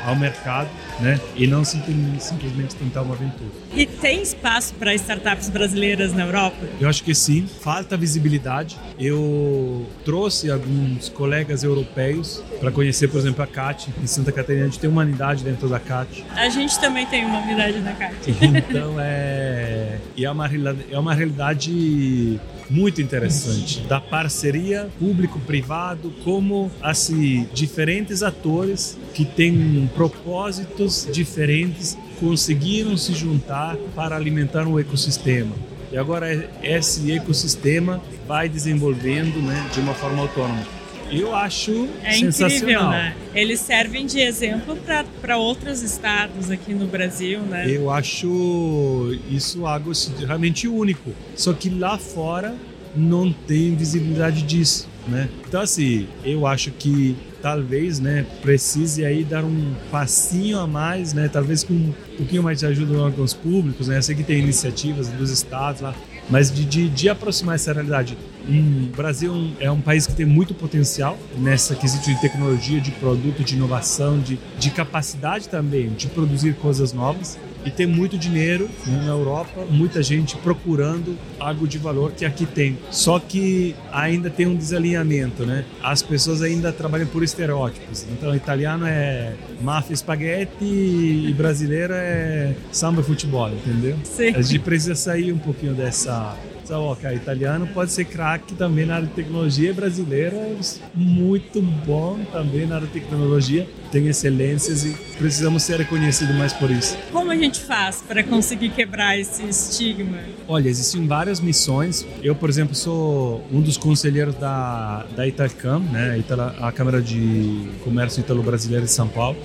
ao 0.05 0.15
mercado 0.15 0.69
né? 0.99 1.19
e 1.35 1.47
não 1.47 1.63
simplesmente 1.63 2.75
tentar 2.75 3.01
uma 3.01 3.15
aventura. 3.15 3.49
E 3.73 3.85
tem 3.85 4.21
espaço 4.21 4.73
para 4.75 4.93
startups 4.95 5.49
brasileiras 5.49 6.13
na 6.13 6.25
Europa? 6.25 6.57
Eu 6.79 6.89
acho 6.89 7.03
que 7.03 7.15
sim. 7.15 7.47
Falta 7.61 7.97
visibilidade. 7.97 8.77
Eu 8.99 9.85
trouxe 10.05 10.51
alguns 10.51 11.09
colegas 11.09 11.63
europeus 11.63 12.43
para 12.59 12.71
conhecer, 12.71 13.07
por 13.07 13.19
exemplo, 13.19 13.43
a 13.43 13.47
CAT 13.47 13.89
em 14.01 14.07
Santa 14.07 14.31
Catarina. 14.31 14.65
A 14.65 14.67
gente 14.67 14.79
tem 14.79 14.89
uma 14.89 15.01
unidade 15.01 15.43
dentro 15.43 15.67
da 15.67 15.79
CAT. 15.79 16.25
A 16.35 16.49
gente 16.49 16.79
também 16.79 17.05
tem 17.05 17.25
uma 17.25 17.39
unidade 17.39 17.79
na 17.79 17.93
CAT. 17.93 18.13
Então 18.41 18.95
é, 18.99 19.97
e 20.15 20.25
é 20.25 20.31
uma, 20.31 20.49
é 20.91 20.99
uma 20.99 21.13
realidade 21.13 22.39
muito 22.73 23.01
interessante 23.01 23.81
da 23.81 24.01
parceria 24.01 24.89
público-privado, 24.97 26.11
como 26.23 26.71
assim 26.81 27.47
diferentes 27.53 28.23
atores 28.23 28.97
que 29.13 29.23
têm 29.23 29.87
propósitos 29.93 31.07
diferentes 31.11 31.95
conseguiram 32.19 32.97
se 32.97 33.13
juntar 33.13 33.77
para 33.95 34.15
alimentar 34.15 34.67
um 34.67 34.79
ecossistema. 34.79 35.55
E 35.91 35.97
agora 35.97 36.49
esse 36.63 37.11
ecossistema 37.11 38.01
vai 38.27 38.49
desenvolvendo 38.49 39.39
né, 39.39 39.69
de 39.71 39.79
uma 39.79 39.93
forma 39.93 40.23
autônoma. 40.23 40.82
Eu 41.19 41.35
acho 41.35 41.87
é 42.03 42.13
sensacional. 42.13 42.57
incrível, 42.57 42.89
né? 42.89 43.15
Eles 43.33 43.59
servem 43.59 44.05
de 44.05 44.19
exemplo 44.19 44.77
para 45.21 45.37
outros 45.37 45.81
estados 45.81 46.49
aqui 46.49 46.73
no 46.73 46.87
Brasil, 46.87 47.39
né? 47.41 47.69
Eu 47.69 47.89
acho 47.89 49.17
isso 49.29 49.65
algo 49.65 49.91
realmente 50.25 50.67
único. 50.67 51.11
Só 51.35 51.53
que 51.53 51.69
lá 51.69 51.97
fora 51.97 52.55
não 52.95 53.31
tem 53.31 53.75
visibilidade 53.75 54.43
disso, 54.43 54.87
né? 55.07 55.27
Então 55.47 55.61
assim, 55.61 56.07
eu 56.23 56.45
acho 56.45 56.71
que 56.71 57.15
talvez, 57.41 57.99
né, 57.99 58.25
precise 58.41 59.03
aí 59.03 59.21
dar 59.21 59.43
um 59.43 59.73
passinho 59.91 60.59
a 60.59 60.65
mais, 60.65 61.11
né, 61.11 61.27
talvez 61.27 61.61
com 61.61 61.73
um 61.73 61.93
pouquinho 62.15 62.41
mais 62.41 62.59
de 62.59 62.65
ajuda 62.65 62.93
dos 62.93 63.01
órgãos 63.01 63.33
públicos, 63.33 63.89
né, 63.89 63.97
eu 63.97 64.01
sei 64.01 64.15
que 64.15 64.23
tem 64.23 64.39
iniciativas 64.39 65.09
dos 65.09 65.29
estados 65.29 65.81
lá, 65.81 65.93
mas 66.29 66.51
de, 66.51 66.65
de, 66.65 66.89
de 66.89 67.09
aproximar 67.09 67.55
essa 67.55 67.73
realidade. 67.73 68.17
O 68.47 68.95
Brasil 68.95 69.51
é 69.59 69.71
um 69.71 69.79
país 69.79 70.05
que 70.05 70.13
tem 70.13 70.25
muito 70.25 70.53
potencial 70.53 71.17
nessa 71.37 71.75
quesito 71.75 72.05
de 72.05 72.19
tecnologia, 72.19 72.81
de 72.81 72.91
produto, 72.91 73.43
de 73.43 73.55
inovação, 73.55 74.19
de, 74.19 74.37
de 74.59 74.69
capacidade 74.69 75.47
também 75.47 75.89
de 75.89 76.07
produzir 76.07 76.53
coisas 76.55 76.91
novas 76.91 77.37
e 77.65 77.71
tem 77.71 77.85
muito 77.85 78.17
dinheiro 78.17 78.69
né, 78.85 79.03
na 79.05 79.11
Europa, 79.11 79.65
muita 79.69 80.01
gente 80.01 80.35
procurando 80.37 81.17
algo 81.39 81.67
de 81.67 81.77
valor 81.77 82.11
que 82.11 82.25
aqui 82.25 82.45
tem. 82.45 82.77
Só 82.91 83.19
que 83.19 83.75
ainda 83.91 84.29
tem 84.29 84.47
um 84.47 84.55
desalinhamento, 84.55 85.45
né? 85.45 85.65
As 85.81 86.01
pessoas 86.01 86.41
ainda 86.41 86.71
trabalham 86.71 87.07
por 87.07 87.23
estereótipos. 87.23 88.05
Então, 88.11 88.35
italiano 88.35 88.85
é 88.85 89.33
máfia 89.61 89.93
espaguete 89.93 90.63
e 90.63 91.33
brasileiro 91.37 91.93
é 91.93 92.53
samba 92.71 93.01
e 93.01 93.03
futebol, 93.03 93.49
entendeu? 93.49 93.97
Sim. 94.03 94.29
A 94.35 94.41
gente 94.41 94.59
precisa 94.59 94.95
sair 94.95 95.31
um 95.31 95.37
pouquinho 95.37 95.73
dessa 95.73 96.35
só, 96.63 96.95
cara, 96.95 97.13
italiano 97.13 97.67
pode 97.67 97.91
ser 97.91 98.05
craque 98.05 98.53
também 98.55 98.85
na 98.85 98.95
área 98.95 99.07
de 99.07 99.13
tecnologia, 99.13 99.73
brasileiro 99.73 100.35
é 100.35 100.55
muito 100.95 101.61
bom 101.61 102.19
também 102.31 102.65
na 102.65 102.75
área 102.75 102.87
de 102.87 102.93
tecnologia, 102.93 103.67
tem 103.91 104.07
excelências 104.07 104.85
e 104.85 104.95
precisamos 105.17 105.63
ser 105.63 105.77
reconhecidos 105.79 106.35
mais 106.35 106.53
por 106.53 106.71
isso. 106.71 106.97
Como 107.11 107.31
a 107.31 107.35
gente 107.35 107.59
faz 107.61 108.01
para 108.01 108.23
conseguir 108.23 108.69
quebrar 108.69 109.17
esse 109.17 109.43
estigma? 109.43 110.19
Olha, 110.47 110.69
existem 110.69 111.05
várias 111.07 111.39
missões. 111.39 112.05
Eu, 112.21 112.35
por 112.35 112.49
exemplo, 112.49 112.75
sou 112.75 113.45
um 113.51 113.61
dos 113.61 113.77
conselheiros 113.77 114.35
da, 114.35 115.05
da 115.15 115.27
Italcam, 115.27 115.79
né, 115.79 116.23
a 116.59 116.71
Câmara 116.71 117.01
de 117.01 117.69
Comércio 117.83 118.21
Italo-Brasileira 118.21 118.85
de 118.85 118.91
São 118.91 119.07
Paulo, 119.07 119.37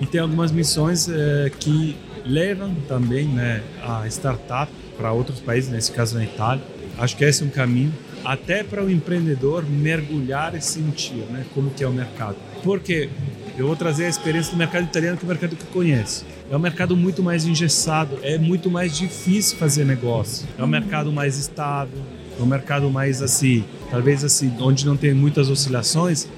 e 0.00 0.06
tem 0.06 0.20
algumas 0.20 0.50
missões 0.50 1.08
é, 1.08 1.50
que 1.60 1.96
levam 2.24 2.74
também 2.88 3.26
né, 3.26 3.62
a 3.82 4.06
startup 4.08 4.70
para 4.96 5.12
outros 5.12 5.40
países, 5.40 5.70
nesse 5.70 5.92
caso 5.92 6.16
na 6.16 6.24
Itália. 6.24 6.62
Acho 6.98 7.16
que 7.16 7.24
esse 7.24 7.42
é 7.42 7.46
um 7.46 7.50
caminho 7.50 7.92
até 8.24 8.62
para 8.62 8.84
o 8.84 8.90
empreendedor 8.90 9.64
mergulhar 9.68 10.54
e 10.54 10.60
sentir 10.60 11.24
né, 11.30 11.44
como 11.54 11.70
que 11.70 11.82
é 11.82 11.88
o 11.88 11.92
mercado. 11.92 12.36
Porque 12.62 13.08
eu 13.56 13.66
vou 13.66 13.76
trazer 13.76 14.06
a 14.06 14.08
experiência 14.08 14.52
do 14.52 14.58
mercado 14.58 14.84
italiano, 14.84 15.16
que 15.16 15.24
é 15.24 15.26
o 15.26 15.28
mercado 15.28 15.56
que 15.56 15.62
eu 15.62 15.70
conheço. 15.72 16.24
É 16.50 16.56
um 16.56 16.60
mercado 16.60 16.96
muito 16.96 17.22
mais 17.22 17.44
engessado, 17.44 18.18
é 18.22 18.38
muito 18.38 18.70
mais 18.70 18.96
difícil 18.96 19.58
fazer 19.58 19.84
negócio. 19.84 20.46
É 20.56 20.62
um 20.62 20.66
mercado 20.66 21.12
mais 21.12 21.36
estável, 21.38 21.98
é 22.38 22.42
um 22.42 22.46
mercado 22.46 22.90
mais 22.90 23.20
assim, 23.22 23.64
talvez 23.90 24.24
assim, 24.24 24.52
onde 24.60 24.86
não 24.86 24.96
tem 24.96 25.12
muitas 25.12 25.50
oscilações. 25.50 26.28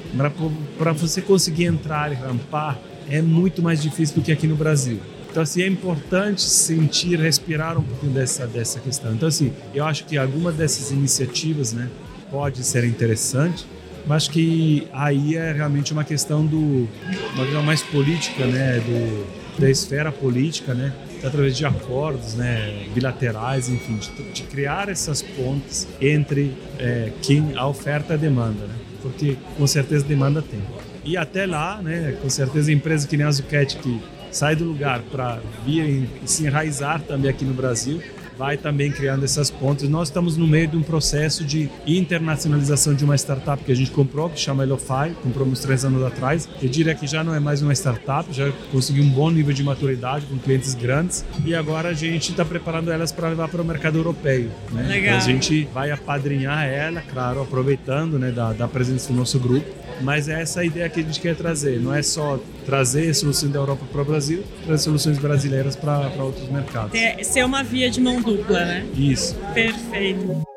Para 0.78 0.92
você 0.92 1.20
conseguir 1.20 1.64
entrar 1.64 2.11
e 2.11 2.14
rampar, 2.14 2.78
é 3.08 3.20
muito 3.20 3.62
mais 3.62 3.82
difícil 3.82 4.16
do 4.16 4.23
que 4.23 4.32
aqui 4.32 4.46
no 4.46 4.56
Brasil. 4.56 4.99
Então, 5.35 5.43
assim, 5.43 5.62
é 5.62 5.67
importante 5.67 6.43
sentir, 6.43 7.19
respirar 7.19 7.76
um 7.76 7.83
pouquinho 7.83 8.12
dessa, 8.12 8.47
dessa 8.47 8.79
questão. 8.79 9.12
Então, 9.12 9.26
assim, 9.26 9.53
eu 9.75 9.85
acho 9.85 10.05
que 10.05 10.17
alguma 10.17 10.53
dessas 10.53 10.93
iniciativas, 10.93 11.73
né, 11.73 11.91
pode 12.31 12.62
ser 12.62 12.85
interessante, 12.85 13.67
mas 14.07 14.29
que 14.29 14.87
aí 14.93 15.35
é 15.35 15.50
realmente 15.50 15.93
uma 15.93 16.05
questão 16.05 16.47
do, 16.47 16.88
uma 17.35 17.43
questão 17.43 17.64
mais 17.64 17.83
política, 17.83 18.47
né, 18.47 18.79
do, 18.79 19.61
da 19.61 19.69
esfera 19.69 20.12
política, 20.12 20.73
né, 20.73 20.93
através 21.25 21.57
de 21.57 21.67
acordos, 21.67 22.35
né, 22.35 22.87
bilaterais, 22.95 23.69
enfim, 23.69 23.97
de, 23.97 24.11
de 24.35 24.43
criar 24.45 24.88
essas 24.88 25.21
pontes 25.21 25.88
entre 26.00 26.57
é, 26.79 27.11
quem 27.23 27.57
a 27.57 27.67
oferta 27.67 28.12
e 28.12 28.14
a 28.14 28.17
demanda, 28.17 28.69
né, 28.69 28.75
porque 29.03 29.37
com 29.59 29.67
certeza 29.67 30.05
demanda 30.05 30.41
tem. 30.41 30.61
E 31.05 31.17
até 31.17 31.45
lá, 31.45 31.83
né, 31.83 32.17
com 32.23 32.31
certeza 32.31 32.71
empresas 32.71 33.05
que 33.05 33.17
nem 33.17 33.26
a 33.26 33.33
Zucchetti 33.33 33.79
que 33.79 34.00
sai 34.35 34.57
do 34.57 34.64
lugar 34.64 35.00
para 35.12 35.38
vir 35.64 36.09
e 36.23 36.29
se 36.29 36.45
enraizar 36.45 37.00
também 37.00 37.31
aqui 37.31 37.45
no 37.45 37.55
Brasil, 37.55 38.03
vai 38.37 38.57
também 38.57 38.91
criando 38.91 39.25
essas 39.25 39.49
pontes. 39.49 39.88
Nós 39.88 40.09
estamos 40.09 40.37
no 40.37 40.45
meio 40.45 40.67
de 40.67 40.76
um 40.76 40.83
processo 40.83 41.45
de 41.45 41.71
internacionalização 41.87 42.93
de 42.93 43.05
uma 43.05 43.14
startup 43.14 43.62
que 43.62 43.71
a 43.71 43.76
gente 43.76 43.93
comprou, 43.93 44.29
que 44.29 44.41
chama 44.41 44.64
Elofy, 44.64 45.14
compramos 45.23 45.61
três 45.61 45.85
anos 45.85 46.03
atrás. 46.03 46.49
Eu 46.61 46.69
diria 46.69 46.97
que 46.97 47.07
já 47.07 47.23
não 47.23 47.33
é 47.33 47.38
mais 47.38 47.62
uma 47.62 47.73
startup, 47.73 48.26
já 48.33 48.50
conseguiu 48.73 49.05
um 49.05 49.11
bom 49.11 49.31
nível 49.31 49.55
de 49.55 49.62
maturidade 49.62 50.26
com 50.26 50.37
clientes 50.37 50.75
grandes 50.75 51.25
e 51.45 51.55
agora 51.55 51.91
a 51.91 51.95
gente 51.95 52.33
está 52.33 52.45
preparando 52.45 52.91
elas 52.91 53.12
para 53.12 53.29
levar 53.29 53.49
para 53.49 53.62
o 53.62 53.64
mercado 53.64 53.99
europeu. 53.99 54.50
Né? 54.73 54.83
Legal. 54.88 55.17
a 55.17 55.21
gente 55.21 55.69
vai 55.73 55.93
apadrinhar 55.93 56.64
ela, 56.64 57.03
claro, 57.03 57.41
aproveitando 57.41 58.19
né, 58.19 58.33
da, 58.33 58.53
da 58.53 58.67
presença 58.67 59.12
do 59.12 59.19
nosso 59.19 59.38
grupo 59.38 59.84
mas 60.00 60.28
é 60.28 60.42
essa 60.42 60.60
a 60.60 60.64
ideia 60.64 60.88
que 60.88 61.00
a 61.00 61.02
gente 61.02 61.20
quer 61.20 61.34
trazer. 61.34 61.80
Não 61.80 61.94
é 61.94 62.02
só 62.02 62.38
trazer 62.64 63.14
soluções 63.14 63.52
da 63.52 63.58
Europa 63.58 63.84
para 63.90 64.02
o 64.02 64.04
Brasil, 64.04 64.42
trazer 64.64 64.84
soluções 64.84 65.18
brasileiras 65.18 65.76
para 65.76 66.10
outros 66.18 66.48
mercados. 66.48 66.94
É, 66.94 67.22
ser 67.22 67.44
uma 67.44 67.62
via 67.62 67.90
de 67.90 68.00
mão 68.00 68.20
dupla, 68.20 68.64
né? 68.64 68.86
Isso. 68.96 69.36
Perfeito. 69.52 70.53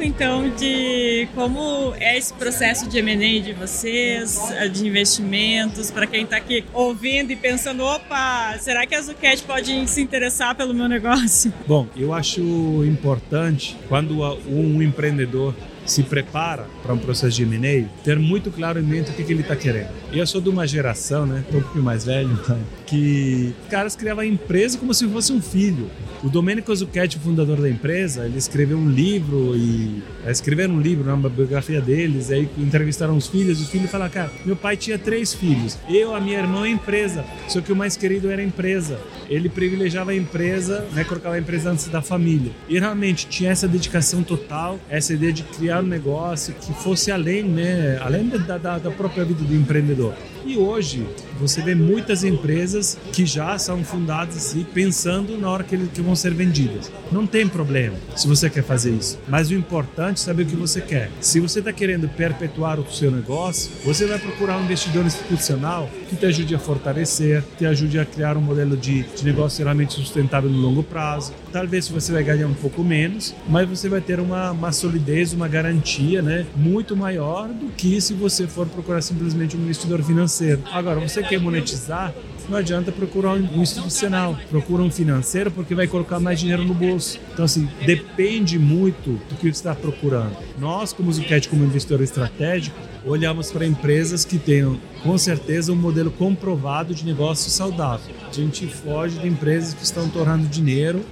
Pouco 0.00 0.02
então 0.02 0.48
de 0.50 1.28
como 1.34 1.94
é 1.96 2.16
esse 2.16 2.32
processo 2.32 2.88
de 2.88 2.98
M&A 2.98 3.42
de 3.42 3.52
vocês, 3.52 4.38
de 4.72 4.86
investimentos, 4.86 5.90
para 5.90 6.06
quem 6.06 6.24
está 6.24 6.38
aqui 6.38 6.64
ouvindo 6.72 7.30
e 7.30 7.36
pensando, 7.36 7.84
opa, 7.84 8.56
será 8.58 8.86
que 8.86 8.94
a 8.94 9.02
Zucchett 9.02 9.42
pode 9.42 9.88
se 9.88 10.00
interessar 10.00 10.54
pelo 10.54 10.72
meu 10.72 10.88
negócio? 10.88 11.52
Bom, 11.66 11.86
eu 11.96 12.14
acho 12.14 12.40
importante 12.84 13.76
quando 13.88 14.22
um 14.48 14.82
empreendedor 14.82 15.54
se 15.84 16.02
prepara 16.02 16.66
para 16.82 16.94
um 16.94 16.98
processo 16.98 17.36
de 17.36 17.42
M&A, 17.42 17.88
ter 18.02 18.18
muito 18.18 18.50
claro 18.50 18.78
em 18.78 18.82
mente 18.82 19.10
o 19.10 19.14
que 19.14 19.22
ele 19.22 19.42
está 19.42 19.56
querendo. 19.56 19.99
E 20.12 20.18
eu 20.18 20.26
sou 20.26 20.40
de 20.40 20.48
uma 20.48 20.66
geração, 20.66 21.24
né, 21.24 21.44
tô 21.52 21.58
um 21.58 21.60
pouquinho 21.60 21.84
mais 21.84 22.04
velho, 22.04 22.30
né, 22.48 22.58
que 22.84 23.54
caras 23.70 23.94
criavam 23.94 24.24
a 24.24 24.26
empresa 24.26 24.76
como 24.76 24.92
se 24.92 25.06
fosse 25.06 25.32
um 25.32 25.40
filho. 25.40 25.88
O 26.20 26.28
Domenico 26.28 26.74
Zucchetti, 26.74 27.16
o 27.16 27.20
fundador 27.20 27.60
da 27.60 27.70
empresa, 27.70 28.26
ele 28.26 28.36
escreveu 28.36 28.76
um 28.76 28.90
livro 28.90 29.54
e 29.56 30.02
é, 30.26 30.32
escreveram 30.32 30.74
um 30.74 30.80
livro, 30.80 31.14
uma 31.14 31.28
biografia 31.28 31.80
deles, 31.80 32.32
aí 32.32 32.48
entrevistaram 32.58 33.16
os 33.16 33.28
filhos, 33.28 33.60
os 33.60 33.68
filhos 33.68 33.88
falaram, 33.88 34.12
cara, 34.12 34.32
meu 34.44 34.56
pai 34.56 34.76
tinha 34.76 34.98
três 34.98 35.32
filhos, 35.32 35.78
eu, 35.88 36.12
a 36.12 36.20
minha 36.20 36.40
irmã, 36.40 36.64
a 36.64 36.68
empresa, 36.68 37.24
só 37.46 37.60
que 37.60 37.72
o 37.72 37.76
mais 37.76 37.96
querido 37.96 38.28
era 38.28 38.42
a 38.42 38.44
empresa. 38.44 38.98
Ele 39.28 39.48
privilegiava 39.48 40.10
a 40.10 40.16
empresa, 40.16 40.84
né, 40.92 41.04
colocava 41.04 41.36
a 41.36 41.38
empresa 41.38 41.70
antes 41.70 41.86
da 41.86 42.02
família. 42.02 42.50
E 42.68 42.80
realmente 42.80 43.28
tinha 43.28 43.52
essa 43.52 43.68
dedicação 43.68 44.24
total, 44.24 44.80
essa 44.88 45.14
ideia 45.14 45.32
de 45.32 45.44
criar 45.44 45.78
um 45.78 45.86
negócio 45.86 46.52
que 46.54 46.74
fosse 46.74 47.12
além, 47.12 47.44
né, 47.44 47.96
além 48.02 48.26
da, 48.26 48.58
da, 48.58 48.78
da 48.78 48.90
própria 48.90 49.24
vida 49.24 49.44
do 49.44 49.54
empreendedor. 49.54 49.99
saludo 50.00 50.14
E 50.44 50.56
hoje 50.56 51.06
você 51.38 51.60
vê 51.62 51.74
muitas 51.74 52.24
empresas 52.24 52.98
que 53.12 53.26
já 53.26 53.58
são 53.58 53.84
fundadas 53.84 54.36
assim, 54.36 54.64
pensando 54.74 55.38
na 55.38 55.50
hora 55.50 55.64
que, 55.64 55.74
eles, 55.74 55.90
que 55.92 56.00
vão 56.00 56.16
ser 56.16 56.32
vendidas. 56.32 56.90
Não 57.12 57.26
tem 57.26 57.48
problema 57.48 57.96
se 58.16 58.26
você 58.26 58.48
quer 58.48 58.62
fazer 58.62 58.90
isso, 58.90 59.18
mas 59.28 59.50
o 59.50 59.54
importante 59.54 60.16
é 60.16 60.24
saber 60.24 60.44
o 60.44 60.46
que 60.46 60.56
você 60.56 60.80
quer. 60.80 61.10
Se 61.20 61.40
você 61.40 61.58
está 61.58 61.72
querendo 61.72 62.08
perpetuar 62.08 62.78
o 62.78 62.90
seu 62.90 63.10
negócio, 63.10 63.70
você 63.84 64.06
vai 64.06 64.18
procurar 64.18 64.58
um 64.58 64.64
investidor 64.64 65.04
institucional 65.04 65.90
que 66.08 66.16
te 66.16 66.26
ajude 66.26 66.54
a 66.54 66.58
fortalecer, 66.58 67.44
te 67.58 67.66
ajude 67.66 67.98
a 67.98 68.04
criar 68.04 68.36
um 68.36 68.40
modelo 68.40 68.76
de, 68.76 69.02
de 69.02 69.24
negócio 69.24 69.62
realmente 69.62 69.94
sustentável 69.94 70.50
no 70.50 70.58
longo 70.58 70.82
prazo. 70.82 71.32
Talvez 71.52 71.88
você 71.88 72.12
vai 72.12 72.22
ganhar 72.22 72.46
um 72.46 72.54
pouco 72.54 72.82
menos, 72.82 73.34
mas 73.48 73.68
você 73.68 73.88
vai 73.88 74.00
ter 74.00 74.20
uma, 74.20 74.52
uma 74.52 74.72
solidez, 74.72 75.32
uma 75.32 75.48
garantia 75.48 76.22
né, 76.22 76.46
muito 76.56 76.96
maior 76.96 77.48
do 77.48 77.68
que 77.70 78.00
se 78.00 78.14
você 78.14 78.46
for 78.46 78.66
procurar 78.66 79.02
simplesmente 79.02 79.56
um 79.56 79.60
investidor 79.60 80.02
financeiro. 80.02 80.29
Agora, 80.72 81.00
você 81.00 81.22
quer 81.22 81.40
monetizar, 81.40 82.14
não 82.48 82.58
adianta 82.58 82.90
procurar 82.90 83.34
um 83.34 83.62
institucional, 83.62 84.36
procura 84.50 84.82
um 84.82 84.90
financeiro 84.90 85.50
porque 85.50 85.74
vai 85.74 85.86
colocar 85.86 86.18
mais 86.18 86.40
dinheiro 86.40 86.64
no 86.64 86.74
bolso. 86.74 87.18
Então, 87.32 87.44
assim, 87.44 87.68
depende 87.84 88.58
muito 88.58 89.20
do 89.28 89.36
que 89.36 89.42
você 89.42 89.48
está 89.48 89.74
procurando. 89.74 90.36
Nós, 90.58 90.92
como 90.92 91.12
Zucchetti, 91.12 91.48
como 91.48 91.64
investidor 91.64 92.02
estratégico, 92.02 92.76
olhamos 93.04 93.50
para 93.50 93.66
empresas 93.66 94.24
que 94.24 94.38
tenham, 94.38 94.78
com 95.02 95.16
certeza, 95.16 95.72
um 95.72 95.76
modelo 95.76 96.10
comprovado 96.10 96.94
de 96.94 97.04
negócio 97.04 97.50
saudável. 97.50 98.14
A 98.28 98.32
gente 98.32 98.66
foge 98.66 99.18
de 99.18 99.28
empresas 99.28 99.74
que 99.74 99.84
estão 99.84 100.08
torrando 100.08 100.46
dinheiro 100.46 101.04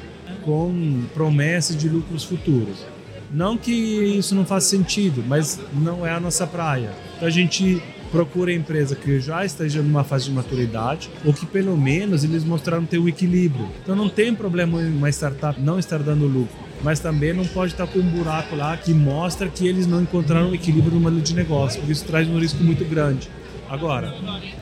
com 0.44 1.02
promessas 1.14 1.76
de 1.76 1.88
lucros 1.88 2.24
futuros. 2.24 2.84
Não 3.30 3.58
que 3.58 3.70
isso 3.70 4.34
não 4.34 4.46
faça 4.46 4.68
sentido, 4.68 5.22
mas 5.26 5.60
não 5.74 6.06
é 6.06 6.12
a 6.12 6.20
nossa 6.20 6.46
praia. 6.46 6.90
Então 7.16 7.28
a 7.28 7.30
gente 7.30 7.82
procura 8.10 8.50
a 8.50 8.54
empresa 8.54 8.94
que 8.94 9.20
já 9.20 9.44
esteja 9.44 9.82
numa 9.82 10.04
fase 10.04 10.24
de 10.26 10.32
maturidade 10.32 11.10
ou 11.24 11.32
que 11.32 11.46
pelo 11.46 11.76
menos 11.76 12.24
eles 12.24 12.44
mostraram 12.44 12.84
ter 12.84 12.98
um 12.98 13.08
equilíbrio. 13.08 13.68
Então 13.82 13.94
não 13.94 14.08
tem 14.08 14.34
problema 14.34 14.78
uma 14.78 15.08
startup 15.10 15.60
não 15.60 15.78
estar 15.78 15.98
dando 15.98 16.26
lucro, 16.26 16.56
mas 16.82 17.00
também 17.00 17.32
não 17.32 17.44
pode 17.44 17.72
estar 17.72 17.86
com 17.86 17.98
um 17.98 18.08
buraco 18.08 18.56
lá 18.56 18.76
que 18.76 18.92
mostra 18.92 19.48
que 19.48 19.66
eles 19.66 19.86
não 19.86 20.02
encontraram 20.02 20.54
equilíbrio 20.54 20.94
no 20.94 21.00
modelo 21.00 21.22
de 21.22 21.34
negócio, 21.34 21.78
porque 21.80 21.92
isso 21.92 22.04
traz 22.04 22.28
um 22.28 22.38
risco 22.38 22.62
muito 22.62 22.84
grande. 22.84 23.28
Agora, 23.68 24.14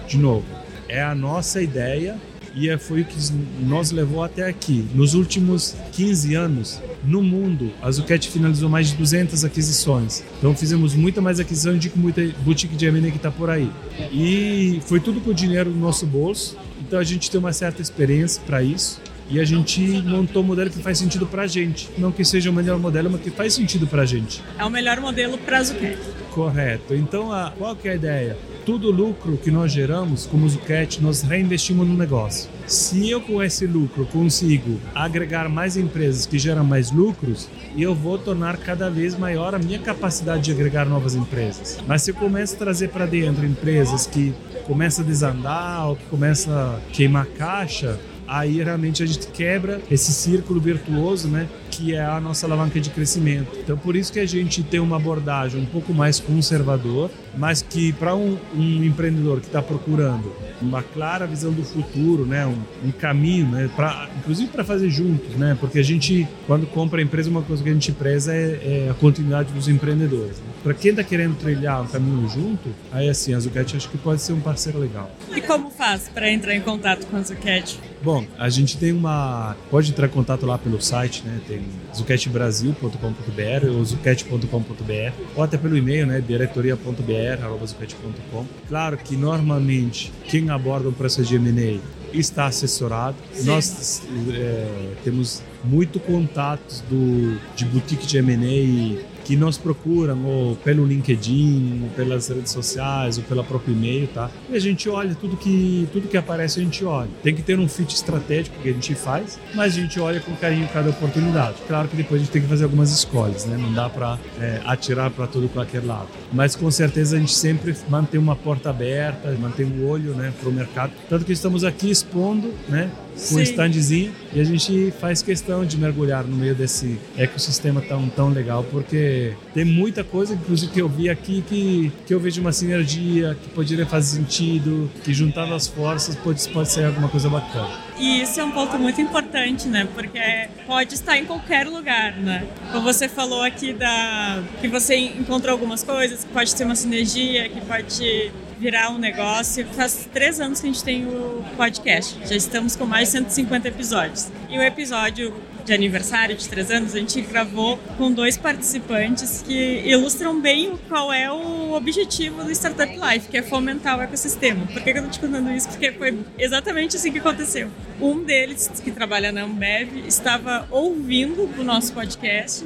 de 0.09 0.19
novo, 0.19 0.45
é 0.89 1.03
a 1.03 1.15
nossa 1.15 1.63
ideia 1.63 2.17
e 2.57 2.71
é, 2.71 2.79
foi 2.79 3.03
o 3.03 3.05
que 3.05 3.17
nos 3.61 3.91
levou 3.91 4.25
até 4.25 4.49
aqui. 4.49 4.89
Nos 4.95 5.13
últimos 5.13 5.77
15 5.93 6.35
anos, 6.35 6.81
no 7.05 7.23
mundo, 7.23 7.71
a 7.83 7.91
Zucchetti 7.91 8.31
finalizou 8.31 8.71
mais 8.71 8.89
de 8.89 8.97
200 8.97 9.45
aquisições. 9.45 10.25
Então 10.39 10.57
fizemos 10.57 10.95
muita 10.95 11.21
mais 11.21 11.39
aquisição 11.39 11.77
de 11.77 11.91
que 11.91 11.99
muita 11.99 12.27
boutique 12.41 12.75
de 12.75 12.87
M&A 12.87 13.11
que 13.11 13.19
está 13.19 13.31
por 13.31 13.51
aí. 13.51 13.71
E 14.11 14.81
foi 14.87 14.99
tudo 14.99 15.21
com 15.21 15.31
o 15.31 15.35
dinheiro 15.35 15.71
do 15.71 15.79
nosso 15.79 16.07
bolso. 16.07 16.57
Então 16.81 16.99
a 16.99 17.05
gente 17.05 17.31
tem 17.31 17.39
uma 17.39 17.53
certa 17.53 17.83
experiência 17.83 18.43
para 18.47 18.63
isso 18.63 19.03
e 19.29 19.39
a 19.39 19.45
gente 19.45 19.81
montou 20.03 20.43
um 20.43 20.47
modelo 20.47 20.71
que 20.71 20.79
faz 20.79 20.97
sentido 20.97 21.27
para 21.27 21.43
a 21.43 21.47
gente. 21.47 21.91
Não 21.99 22.11
que 22.11 22.25
seja 22.25 22.49
o 22.49 22.53
melhor 22.55 22.79
modelo, 22.79 23.11
mas 23.11 23.21
que 23.21 23.31
faz 23.31 23.53
sentido 23.53 23.87
para 23.87 24.03
a 24.03 24.07
gente. 24.07 24.43
É 24.59 24.65
o 24.65 24.71
melhor 24.71 24.99
modelo 25.01 25.37
para 25.37 25.59
a 25.59 25.63
Zucchetti. 25.63 26.09
Correto. 26.31 26.95
Então, 26.95 27.33
a, 27.33 27.51
qual 27.51 27.77
que 27.77 27.89
é 27.89 27.93
a 27.93 27.95
ideia? 27.95 28.37
Todo 28.67 28.89
o 28.89 28.91
lucro 28.91 29.37
que 29.37 29.49
nós 29.49 29.71
geramos 29.71 30.27
como 30.27 30.49
Zucchetti, 30.49 31.01
nós 31.01 31.23
reinvestimos 31.23 31.87
no 31.87 31.95
negócio. 31.95 32.51
Se 32.67 33.09
eu 33.09 33.21
com 33.21 33.41
esse 33.41 33.65
lucro 33.65 34.05
consigo 34.07 34.81
agregar 34.93 35.49
mais 35.49 35.77
empresas 35.77 36.27
que 36.27 36.37
geram 36.37 36.65
mais 36.65 36.91
lucros, 36.91 37.49
eu 37.79 37.95
vou 37.95 38.19
tornar 38.19 38.57
cada 38.57 38.91
vez 38.91 39.17
maior 39.17 39.55
a 39.55 39.59
minha 39.61 39.79
capacidade 39.79 40.43
de 40.43 40.51
agregar 40.51 40.85
novas 40.85 41.15
empresas. 41.15 41.79
Mas 41.87 42.03
se 42.03 42.11
eu 42.11 42.17
começo 42.17 42.57
a 42.57 42.59
trazer 42.59 42.89
para 42.89 43.07
dentro 43.07 43.47
empresas 43.47 44.05
que 44.05 44.35
começam 44.67 45.05
a 45.05 45.09
desandar 45.09 45.87
ou 45.87 45.95
que 45.95 46.07
começam 46.07 46.53
a 46.53 46.81
queimar 46.93 47.27
caixa, 47.27 47.97
aí 48.27 48.63
realmente 48.63 49.03
a 49.03 49.07
gente 49.07 49.27
quebra 49.29 49.81
esse 49.91 50.13
círculo 50.13 50.61
virtuoso, 50.61 51.29
né? 51.29 51.49
Que 51.71 51.95
é 51.95 52.05
a 52.05 52.21
nossa 52.21 52.47
alavanca 52.47 52.81
de 52.81 52.91
crescimento. 52.91 53.49
Então, 53.59 53.77
por 53.77 53.95
isso 53.97 54.13
que 54.13 54.21
a 54.21 54.27
gente 54.27 54.63
tem 54.63 54.81
uma 54.81 54.97
abordagem 54.97 55.61
um 55.61 55.67
pouco 55.67 55.93
mais 55.93 56.19
conservador, 56.19 57.11
mas 57.37 57.63
que 57.63 57.93
para 57.93 58.15
um, 58.15 58.39
um, 58.55 58.85
empreendedor 58.85 59.41
que 59.41 59.47
está 59.47 59.61
procurando 59.61 60.33
uma 60.61 60.83
clara 60.83 61.27
visão 61.27 61.53
do 61.53 61.63
futuro, 61.63 62.25
né? 62.25 62.47
Um, 62.47 62.89
um 62.89 62.93
caminho, 62.93 63.47
né? 63.47 63.71
Pra, 63.75 64.09
inclusive 64.19 64.51
para 64.51 64.65
fazer 64.65 64.89
juntos, 64.91 65.35
né? 65.37 65.57
Porque 65.61 65.79
a 65.79 65.83
gente, 65.83 66.27
quando 66.47 66.67
compra 66.67 67.01
a 67.01 67.03
empresa, 67.03 67.29
uma 67.29 67.43
coisa 67.43 67.63
que 67.63 67.69
a 67.69 67.73
gente 67.73 67.93
preza 67.93 68.35
é, 68.35 68.87
é 68.87 68.89
a 68.91 68.95
continuidade 68.95 69.53
dos 69.53 69.69
empreendedores. 69.69 70.39
Né? 70.39 70.47
Para 70.63 70.75
quem 70.75 70.91
está 70.91 71.05
querendo 71.05 71.37
trilhar 71.37 71.83
um 71.83 71.87
caminho 71.87 72.29
junto, 72.29 72.69
aí 72.91 73.09
assim, 73.09 73.35
a 73.35 73.41
Zucchetti 73.41 73.77
acho 73.77 73.89
que 73.89 73.99
pode 73.99 74.23
ser 74.23 74.33
um 74.33 74.41
parceiro 74.41 74.79
legal. 74.79 75.11
E 75.35 75.41
como 75.41 75.71
faz 75.71 76.09
para 76.09 76.31
entrar 76.31 76.55
em 76.55 76.61
contato 76.61 77.07
com 77.07 77.17
a 77.17 77.23
Zucchetti? 77.23 77.79
Bom, 78.07 78.25
a 78.39 78.49
gente 78.49 78.79
tem 78.79 78.93
uma. 78.93 79.55
Pode 79.69 79.91
entrar 79.91 80.07
em 80.07 80.11
contato 80.11 80.47
lá 80.47 80.57
pelo 80.57 80.81
site, 80.81 81.25
né? 81.25 81.41
Tem 81.49 81.61
zucchettbrasil.com.br 81.93 83.67
ou 83.77 83.85
zucchetti.com.br 83.85 85.13
ou 85.35 85.43
até 85.43 85.59
pelo 85.59 85.77
e-mail, 85.77 86.07
né? 86.07 86.21
diretoria.br.zucchetti.com. 86.21 88.47
Claro 88.69 88.97
que 88.97 89.17
normalmente 89.17 90.13
quem 90.25 90.51
aborda 90.51 90.89
um 90.89 90.93
processo 90.93 91.29
de 91.29 91.35
M&A 91.35 91.81
está 92.17 92.47
assessorado. 92.47 93.17
Sim. 93.33 93.47
Nós 93.47 94.03
é, 94.33 94.93
temos 95.03 95.43
muito 95.65 95.99
contatos 95.99 96.85
do, 96.89 97.37
de 97.57 97.65
boutique 97.65 98.07
de 98.07 98.19
M&A 98.19 99.03
que 99.27 99.37
nos 99.37 99.59
procuram 99.59 100.25
ou 100.25 100.55
pelo 100.57 100.87
LinkedIn, 100.87 101.81
ou 101.83 101.91
pelas 101.91 102.29
redes 102.29 102.53
sociais, 102.53 103.19
ou 103.19 103.25
pela 103.25 103.43
própria 103.43 103.73
e-mail, 103.73 104.07
tá? 104.07 104.31
E 104.49 104.55
a 104.55 104.61
gente 104.61 104.89
olha 104.89 105.17
tudo 105.17 105.37
que 105.37 105.89
tudo 105.93 106.07
que 106.07 106.17
aparece 106.17 106.61
a 106.61 106.63
gente 106.63 106.85
olha. 106.85 107.11
Tem 107.25 107.35
que 107.35 107.43
ter 107.43 107.59
um 107.59 107.69
fit 107.69 107.93
estratégico 107.93 108.57
que 108.63 108.69
a 108.69 108.73
gente 108.73 108.95
faz, 108.95 109.39
mas 109.53 109.75
a 109.75 109.81
gente 109.81 109.99
olha 109.99 110.21
com 110.21 110.35
carinho 110.37 110.69
cada 110.73 110.91
oportunidade. 110.91 111.57
Claro 111.67 111.89
que 111.89 111.97
depois 111.97 112.21
a 112.21 112.25
gente 112.25 112.33
tem 112.33 112.43
que 112.43 112.49
fazer 112.49 112.65
algumas 112.65 112.93
escolhas, 112.93 113.45
né? 113.47 113.57
Não 113.57 113.73
dá 113.73 113.91
para 113.91 114.17
é, 114.41 114.61
atirar 114.65 115.11
para 115.11 115.27
todo 115.27 115.49
qualquer 115.49 115.85
lado. 115.85 116.09
Mas 116.33 116.55
com 116.55 116.71
certeza 116.71 117.17
a 117.17 117.19
gente 117.19 117.35
sempre 117.35 117.75
mantém 117.89 118.21
uma 118.21 118.37
porta 118.37 118.71
aberta, 118.71 119.37
mantém 119.41 119.67
um 119.67 119.89
olho, 119.89 120.15
né, 120.15 120.33
para 120.39 120.49
o 120.49 120.53
mercado. 120.53 120.93
Tanto 121.09 121.25
que 121.25 121.33
estamos 121.33 121.65
aqui 121.65 121.91
expondo, 121.91 122.55
né? 122.69 122.91
Com 123.29 123.37
um 123.37 123.41
standzinho 123.41 124.13
e 124.33 124.41
a 124.41 124.45
gente 124.45 124.93
faz 125.01 125.23
questão 125.23 125.65
de 125.65 125.77
mergulhar 125.79 126.25
no 126.25 126.37
meio 126.37 126.55
desse 126.55 126.99
ecossistema 127.17 127.81
tão, 127.81 128.09
tão 128.09 128.29
legal, 128.29 128.65
porque 128.65 129.35
tem 129.55 129.65
muita 129.65 130.05
coisa, 130.05 130.35
inclusive, 130.35 130.73
que 130.73 130.81
eu 130.81 130.89
vi 130.89 131.09
aqui 131.09 131.43
que, 131.43 131.93
que 132.07 132.15
eu 132.15 132.21
vejo 132.21 132.41
uma 132.41 132.53
sinergia, 132.53 133.37
que 133.43 133.49
poderia 133.51 133.87
fazer 133.87 134.17
sentido, 134.17 134.91
que 135.03 135.13
juntando 135.13 135.55
as 135.55 135.67
forças 135.67 136.15
pode, 136.17 136.47
pode 136.51 136.71
ser 136.71 136.85
alguma 136.85 137.09
coisa 137.09 137.29
bacana. 137.29 137.71
E 137.99 138.23
isso 138.23 138.39
é 138.39 138.45
um 138.45 138.51
ponto 138.51 138.79
muito 138.79 139.01
importante, 139.01 139.69
né? 139.69 139.89
Porque 139.95 140.21
pode 140.67 140.95
estar 140.95 141.17
em 141.17 141.25
qualquer 141.25 141.67
lugar, 141.67 142.17
né? 142.17 142.47
Como 142.73 142.83
você 142.83 143.09
falou 143.09 143.43
aqui 143.43 143.73
da 143.73 144.43
que 144.61 144.69
você 144.69 144.97
encontrou 144.97 145.53
algumas 145.53 145.83
coisas, 145.83 146.25
que 146.25 146.31
pode 146.31 146.55
ter 146.55 146.65
uma 146.65 146.77
sinergia, 146.77 147.49
que 147.49 147.61
pode 147.63 148.33
virar 148.59 148.91
um 148.91 148.99
negócio. 148.99 149.67
Faz 149.69 150.09
três 150.13 150.41
anos 150.41 150.61
que 150.61 150.67
a 150.67 150.73
gente 150.73 150.85
tem 150.85 151.07
o 151.07 151.45
podcast. 151.57 152.19
Já 152.27 152.37
estamos 152.37 152.77
com 152.77 152.87
mais 152.87 153.09
de 153.09 153.13
150 153.13 153.69
episódios. 153.69 154.31
E 154.49 154.59
o 154.59 154.63
episódio 154.63 155.35
de 155.65 155.75
aniversário 155.75 156.37
de 156.37 156.49
três 156.49 156.71
anos, 156.71 156.95
a 156.95 156.99
gente 156.99 157.21
gravou 157.23 157.77
com 157.99 158.11
dois 158.13 158.37
participantes 158.37 159.43
que 159.43 159.83
ilustram 159.85 160.41
bem 160.41 160.79
qual 160.89 161.13
é 161.13 161.31
o 161.31 161.73
objetivo 161.73 162.45
do 162.45 162.53
Startup 162.53 162.93
Life, 162.93 163.29
que 163.29 163.37
é 163.37 163.43
fomentar 163.43 163.99
o 163.99 164.03
ecossistema. 164.03 164.65
Por 164.67 164.81
que 164.81 164.91
eu 164.91 165.03
tô 165.03 165.09
te 165.09 165.19
contando 165.19 165.51
isso? 165.51 165.69
Porque 165.69 165.91
foi 165.91 166.21
exatamente 166.39 166.97
assim 166.97 167.11
que 167.11 167.19
aconteceu. 167.19 167.69
Um 168.01 168.23
deles, 168.23 168.71
que 168.83 168.93
trabalha 168.93 169.33
na 169.33 169.43
Ambev, 169.43 170.07
estava 170.07 170.69
ouvindo 170.71 171.51
o 171.59 171.65
nosso 171.65 171.93
podcast 171.93 172.65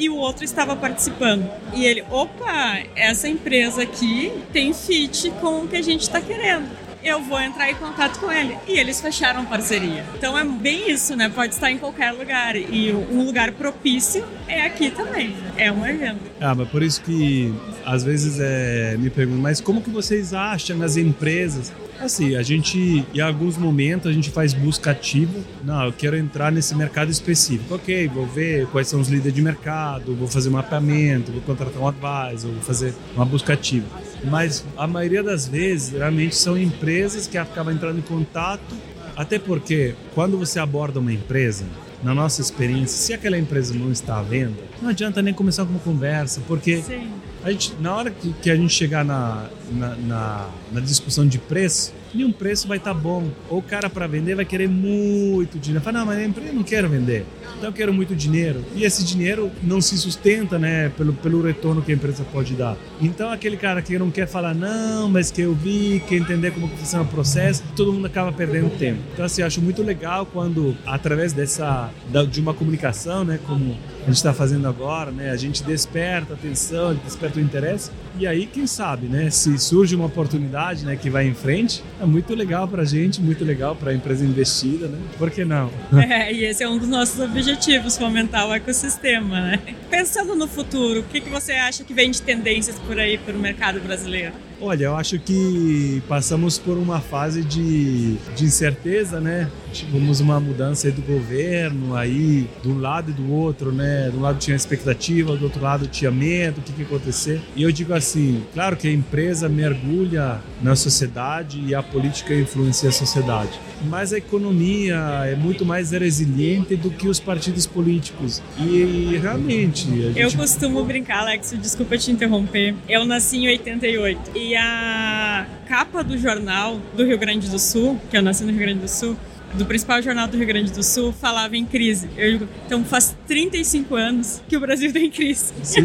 e 0.00 0.08
o 0.08 0.16
outro 0.16 0.42
estava 0.42 0.74
participando. 0.74 1.48
E 1.74 1.84
ele, 1.84 2.02
opa, 2.10 2.78
essa 2.96 3.28
empresa 3.28 3.82
aqui 3.82 4.32
tem 4.50 4.72
fit 4.72 5.30
com 5.42 5.60
o 5.60 5.68
que 5.68 5.76
a 5.76 5.82
gente 5.82 6.00
está 6.00 6.20
querendo. 6.22 6.66
eu 7.02 7.22
vou 7.22 7.40
entrar 7.40 7.70
em 7.70 7.74
contato 7.74 8.18
com 8.18 8.30
ele. 8.30 8.56
E 8.66 8.78
eles 8.78 9.00
fecharam 9.00 9.44
parceria. 9.44 10.04
Então 10.14 10.36
é 10.38 10.44
bem 10.44 10.90
isso, 10.90 11.16
né? 11.16 11.30
Pode 11.30 11.54
estar 11.54 11.70
em 11.70 11.78
qualquer 11.78 12.12
lugar. 12.12 12.56
E 12.56 12.92
um 12.92 13.24
lugar 13.24 13.52
propício 13.52 14.26
é 14.48 14.62
aqui 14.66 14.90
também. 14.90 15.34
É 15.56 15.70
um 15.72 15.86
evento. 15.86 16.20
Ah, 16.40 16.54
mas 16.54 16.68
por 16.68 16.82
isso 16.82 17.02
que 17.02 17.54
às 17.84 18.04
vezes 18.04 18.38
é, 18.40 18.96
me 18.98 19.10
pergunto, 19.10 19.40
mas 19.40 19.60
como 19.60 19.80
que 19.80 19.90
vocês 19.90 20.34
acham 20.34 20.76
nas 20.76 20.96
empresas? 20.96 21.72
Assim, 22.00 22.34
a 22.34 22.42
gente, 22.42 23.04
em 23.12 23.20
alguns 23.20 23.58
momentos, 23.58 24.10
a 24.10 24.12
gente 24.12 24.30
faz 24.30 24.54
busca 24.54 24.90
ativa. 24.90 25.38
Não, 25.62 25.84
eu 25.84 25.92
quero 25.92 26.16
entrar 26.16 26.50
nesse 26.50 26.74
mercado 26.74 27.10
específico. 27.10 27.74
Ok, 27.74 28.08
vou 28.08 28.26
ver 28.26 28.66
quais 28.68 28.88
são 28.88 29.00
os 29.00 29.08
líderes 29.08 29.34
de 29.34 29.42
mercado, 29.42 30.14
vou 30.14 30.26
fazer 30.26 30.48
um 30.48 30.52
mapeamento, 30.52 31.30
vou 31.30 31.42
contratar 31.42 31.80
um 31.80 31.86
advisor, 31.86 32.50
vou 32.50 32.62
fazer 32.62 32.94
uma 33.14 33.26
busca 33.26 33.52
ativa. 33.52 33.86
Mas 34.24 34.64
a 34.78 34.86
maioria 34.86 35.22
das 35.22 35.46
vezes, 35.46 35.92
realmente, 35.92 36.34
são 36.34 36.56
empresas 36.56 37.26
que 37.26 37.36
acabam 37.36 37.74
entrando 37.74 37.98
em 37.98 38.02
contato. 38.02 38.74
Até 39.14 39.38
porque, 39.38 39.94
quando 40.14 40.38
você 40.38 40.58
aborda 40.58 41.00
uma 41.00 41.12
empresa, 41.12 41.66
na 42.02 42.14
nossa 42.14 42.40
experiência, 42.40 42.96
se 42.96 43.12
aquela 43.12 43.38
empresa 43.38 43.74
não 43.74 43.92
está 43.92 44.18
à 44.18 44.22
venda, 44.22 44.62
não 44.80 44.88
adianta 44.88 45.20
nem 45.20 45.34
começar 45.34 45.64
com 45.64 45.72
uma 45.72 45.80
conversa, 45.80 46.40
porque 46.46 46.80
Sim. 46.80 47.08
A 47.42 47.50
gente, 47.50 47.74
na 47.80 47.94
hora 47.94 48.10
que, 48.10 48.32
que 48.34 48.50
a 48.50 48.56
gente 48.56 48.72
chegar 48.72 49.04
na, 49.04 49.48
na, 49.72 49.96
na, 49.96 50.48
na 50.72 50.80
discussão 50.80 51.26
de 51.26 51.38
preço, 51.38 51.92
nenhum 52.14 52.32
preço 52.32 52.66
vai 52.66 52.78
estar 52.78 52.94
bom. 52.94 53.28
Ou 53.48 53.58
o 53.58 53.62
cara 53.62 53.88
para 53.88 54.06
vender 54.06 54.34
vai 54.34 54.44
querer 54.44 54.68
muito 54.68 55.58
dinheiro. 55.58 55.84
Fala, 55.84 56.00
não, 56.00 56.06
mas 56.06 56.26
empresa 56.26 56.52
não 56.52 56.62
quero 56.62 56.88
vender. 56.88 57.24
Então 57.56 57.68
eu 57.68 57.74
quero 57.74 57.92
muito 57.92 58.14
dinheiro. 58.14 58.64
E 58.74 58.84
esse 58.84 59.04
dinheiro 59.04 59.50
não 59.62 59.80
se 59.80 59.96
sustenta, 59.98 60.58
né, 60.58 60.90
pelo, 60.96 61.12
pelo 61.12 61.42
retorno 61.42 61.82
que 61.82 61.92
a 61.92 61.94
empresa 61.94 62.24
pode 62.32 62.54
dar. 62.54 62.76
Então 63.00 63.30
aquele 63.30 63.56
cara 63.56 63.82
que 63.82 63.98
não 63.98 64.10
quer 64.10 64.26
falar, 64.26 64.54
não, 64.54 65.08
mas 65.08 65.30
que 65.30 65.42
eu 65.42 65.54
vi, 65.54 66.02
quer 66.08 66.16
entender 66.16 66.52
como 66.52 66.68
funciona 66.68 67.04
o 67.04 67.08
processo, 67.08 67.62
todo 67.76 67.92
mundo 67.92 68.06
acaba 68.06 68.32
perdendo 68.32 68.70
tempo. 68.78 69.00
Então 69.12 69.24
assim, 69.24 69.42
eu 69.42 69.46
acho 69.46 69.60
muito 69.60 69.82
legal 69.82 70.24
quando, 70.24 70.76
através 70.86 71.32
dessa, 71.32 71.90
de 72.30 72.40
uma 72.40 72.54
comunicação, 72.54 73.24
né, 73.24 73.38
como 73.46 73.76
a 74.02 74.06
gente 74.06 74.16
está 74.16 74.32
fazendo 74.32 74.66
agora, 74.66 75.10
né, 75.10 75.30
a 75.30 75.36
gente 75.36 75.62
desperta 75.62 76.32
a 76.32 76.36
atenção, 76.36 76.94
desperta 76.94 77.38
o 77.38 77.42
interesse. 77.42 77.90
E 78.18 78.26
aí, 78.26 78.46
quem 78.46 78.66
sabe, 78.66 79.06
né, 79.06 79.30
se 79.30 79.56
surge 79.58 79.94
uma 79.94 80.06
oportunidade, 80.06 80.84
né, 80.84 80.96
que 80.96 81.08
vai 81.08 81.26
em 81.26 81.34
frente, 81.34 81.82
é 82.00 82.06
muito 82.06 82.34
legal 82.34 82.66
para 82.66 82.82
a 82.82 82.84
gente, 82.84 83.20
muito 83.20 83.44
legal 83.44 83.76
para 83.76 83.90
a 83.90 83.94
empresa 83.94 84.24
investida, 84.24 84.88
né? 84.88 84.98
Por 85.18 85.30
que 85.30 85.44
não? 85.44 85.70
É, 86.10 86.32
e 86.32 86.44
esse 86.44 86.62
é 86.62 86.68
um 86.68 86.78
dos 86.78 86.88
nossos 86.88 87.20
objetivos, 87.20 87.96
fomentar 87.96 88.48
o 88.48 88.54
ecossistema, 88.54 89.40
né? 89.40 89.60
Pensando 89.90 90.34
no 90.34 90.48
futuro, 90.48 91.00
o 91.00 91.02
que, 91.04 91.20
que 91.20 91.28
você 91.28 91.52
acha 91.52 91.84
que 91.84 91.92
vem 91.92 92.10
de 92.10 92.22
tendências 92.22 92.78
por 92.80 92.98
aí 92.98 93.18
para 93.18 93.36
o 93.36 93.38
mercado 93.38 93.80
brasileiro? 93.80 94.32
Olha, 94.60 94.84
eu 94.84 94.96
acho 94.96 95.18
que 95.18 96.02
passamos 96.08 96.58
por 96.58 96.76
uma 96.76 97.00
fase 97.00 97.42
de, 97.42 98.14
de 98.36 98.44
incerteza, 98.44 99.18
né? 99.20 99.48
Tivemos 99.72 100.20
uma 100.20 100.38
mudança 100.38 100.90
do 100.90 101.00
governo, 101.00 101.94
aí 101.96 102.46
de 102.62 102.68
um 102.68 102.78
lado 102.78 103.10
e 103.10 103.14
do 103.14 103.32
outro, 103.32 103.72
né? 103.72 104.10
De 104.10 104.16
um 104.18 104.20
lado 104.20 104.38
tinha 104.38 104.54
expectativa, 104.56 105.34
do 105.36 105.44
outro 105.44 105.62
lado 105.62 105.86
tinha 105.86 106.10
medo, 106.10 106.58
o 106.58 106.62
que, 106.62 106.72
que 106.72 106.80
ia 106.80 106.86
acontecer. 106.86 107.40
E 107.56 107.62
eu 107.62 107.72
digo 107.72 107.94
assim, 107.94 108.42
claro 108.52 108.76
que 108.76 108.86
a 108.88 108.92
empresa 108.92 109.48
mergulha 109.48 110.40
na 110.62 110.76
sociedade 110.76 111.62
e 111.66 111.74
a 111.74 111.82
política 111.82 112.34
influencia 112.34 112.88
a 112.90 112.92
sociedade. 112.92 113.52
Mas 113.88 114.12
a 114.12 114.18
economia 114.18 114.96
é 115.24 115.34
muito 115.34 115.64
mais 115.64 115.90
resiliente 115.92 116.76
do 116.76 116.90
que 116.90 117.08
os 117.08 117.18
partidos 117.18 117.64
políticos. 117.66 118.42
E 118.58 119.16
realmente. 119.22 119.88
a 119.88 120.18
Eu 120.18 120.28
gente- 120.28 120.36
costumo 120.36 120.84
brincar, 120.84 121.20
Alex, 121.20 121.54
desculpa 121.60 121.96
te 121.96 122.10
interromper. 122.10 122.74
Eu 122.88 123.06
nasci 123.06 123.38
em 123.38 123.48
88 123.48 124.32
e 124.34 124.49
a 124.56 125.46
capa 125.68 126.02
do 126.02 126.16
jornal 126.18 126.78
do 126.96 127.04
Rio 127.04 127.18
Grande 127.18 127.48
do 127.48 127.58
Sul, 127.58 128.00
que 128.10 128.16
eu 128.16 128.22
nasci 128.22 128.44
no 128.44 128.50
Rio 128.50 128.60
Grande 128.60 128.80
do 128.80 128.88
Sul, 128.88 129.16
do 129.54 129.66
principal 129.66 130.00
jornal 130.00 130.28
do 130.28 130.36
Rio 130.36 130.46
Grande 130.46 130.70
do 130.70 130.80
Sul, 130.82 131.12
falava 131.12 131.56
em 131.56 131.64
crise. 131.66 132.08
Eu 132.16 132.30
digo, 132.38 132.48
então 132.66 132.84
faz 132.84 133.16
35 133.26 133.96
anos 133.96 134.40
que 134.48 134.56
o 134.56 134.60
Brasil 134.60 134.92
tem 134.94 135.10
crise. 135.10 135.52
Sim, 135.64 135.82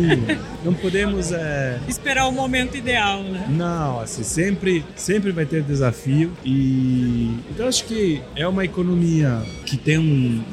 não 0.63 0.71
podemos. 0.73 1.31
é, 1.31 1.79
Esperar 1.87 2.27
o 2.27 2.31
momento 2.31 2.77
ideal, 2.77 3.23
né? 3.23 3.47
Não, 3.49 3.99
assim, 4.01 4.21
sempre, 4.21 4.85
sempre 4.95 5.31
vai 5.31 5.47
ter 5.47 5.63
desafio 5.63 6.31
e 6.45 7.31
então 7.49 7.67
acho 7.67 7.85
que 7.85 8.21
é 8.35 8.47
uma 8.47 8.63
economia 8.63 9.41
que 9.65 9.77
tem 9.77 9.97
um- 9.97 10.43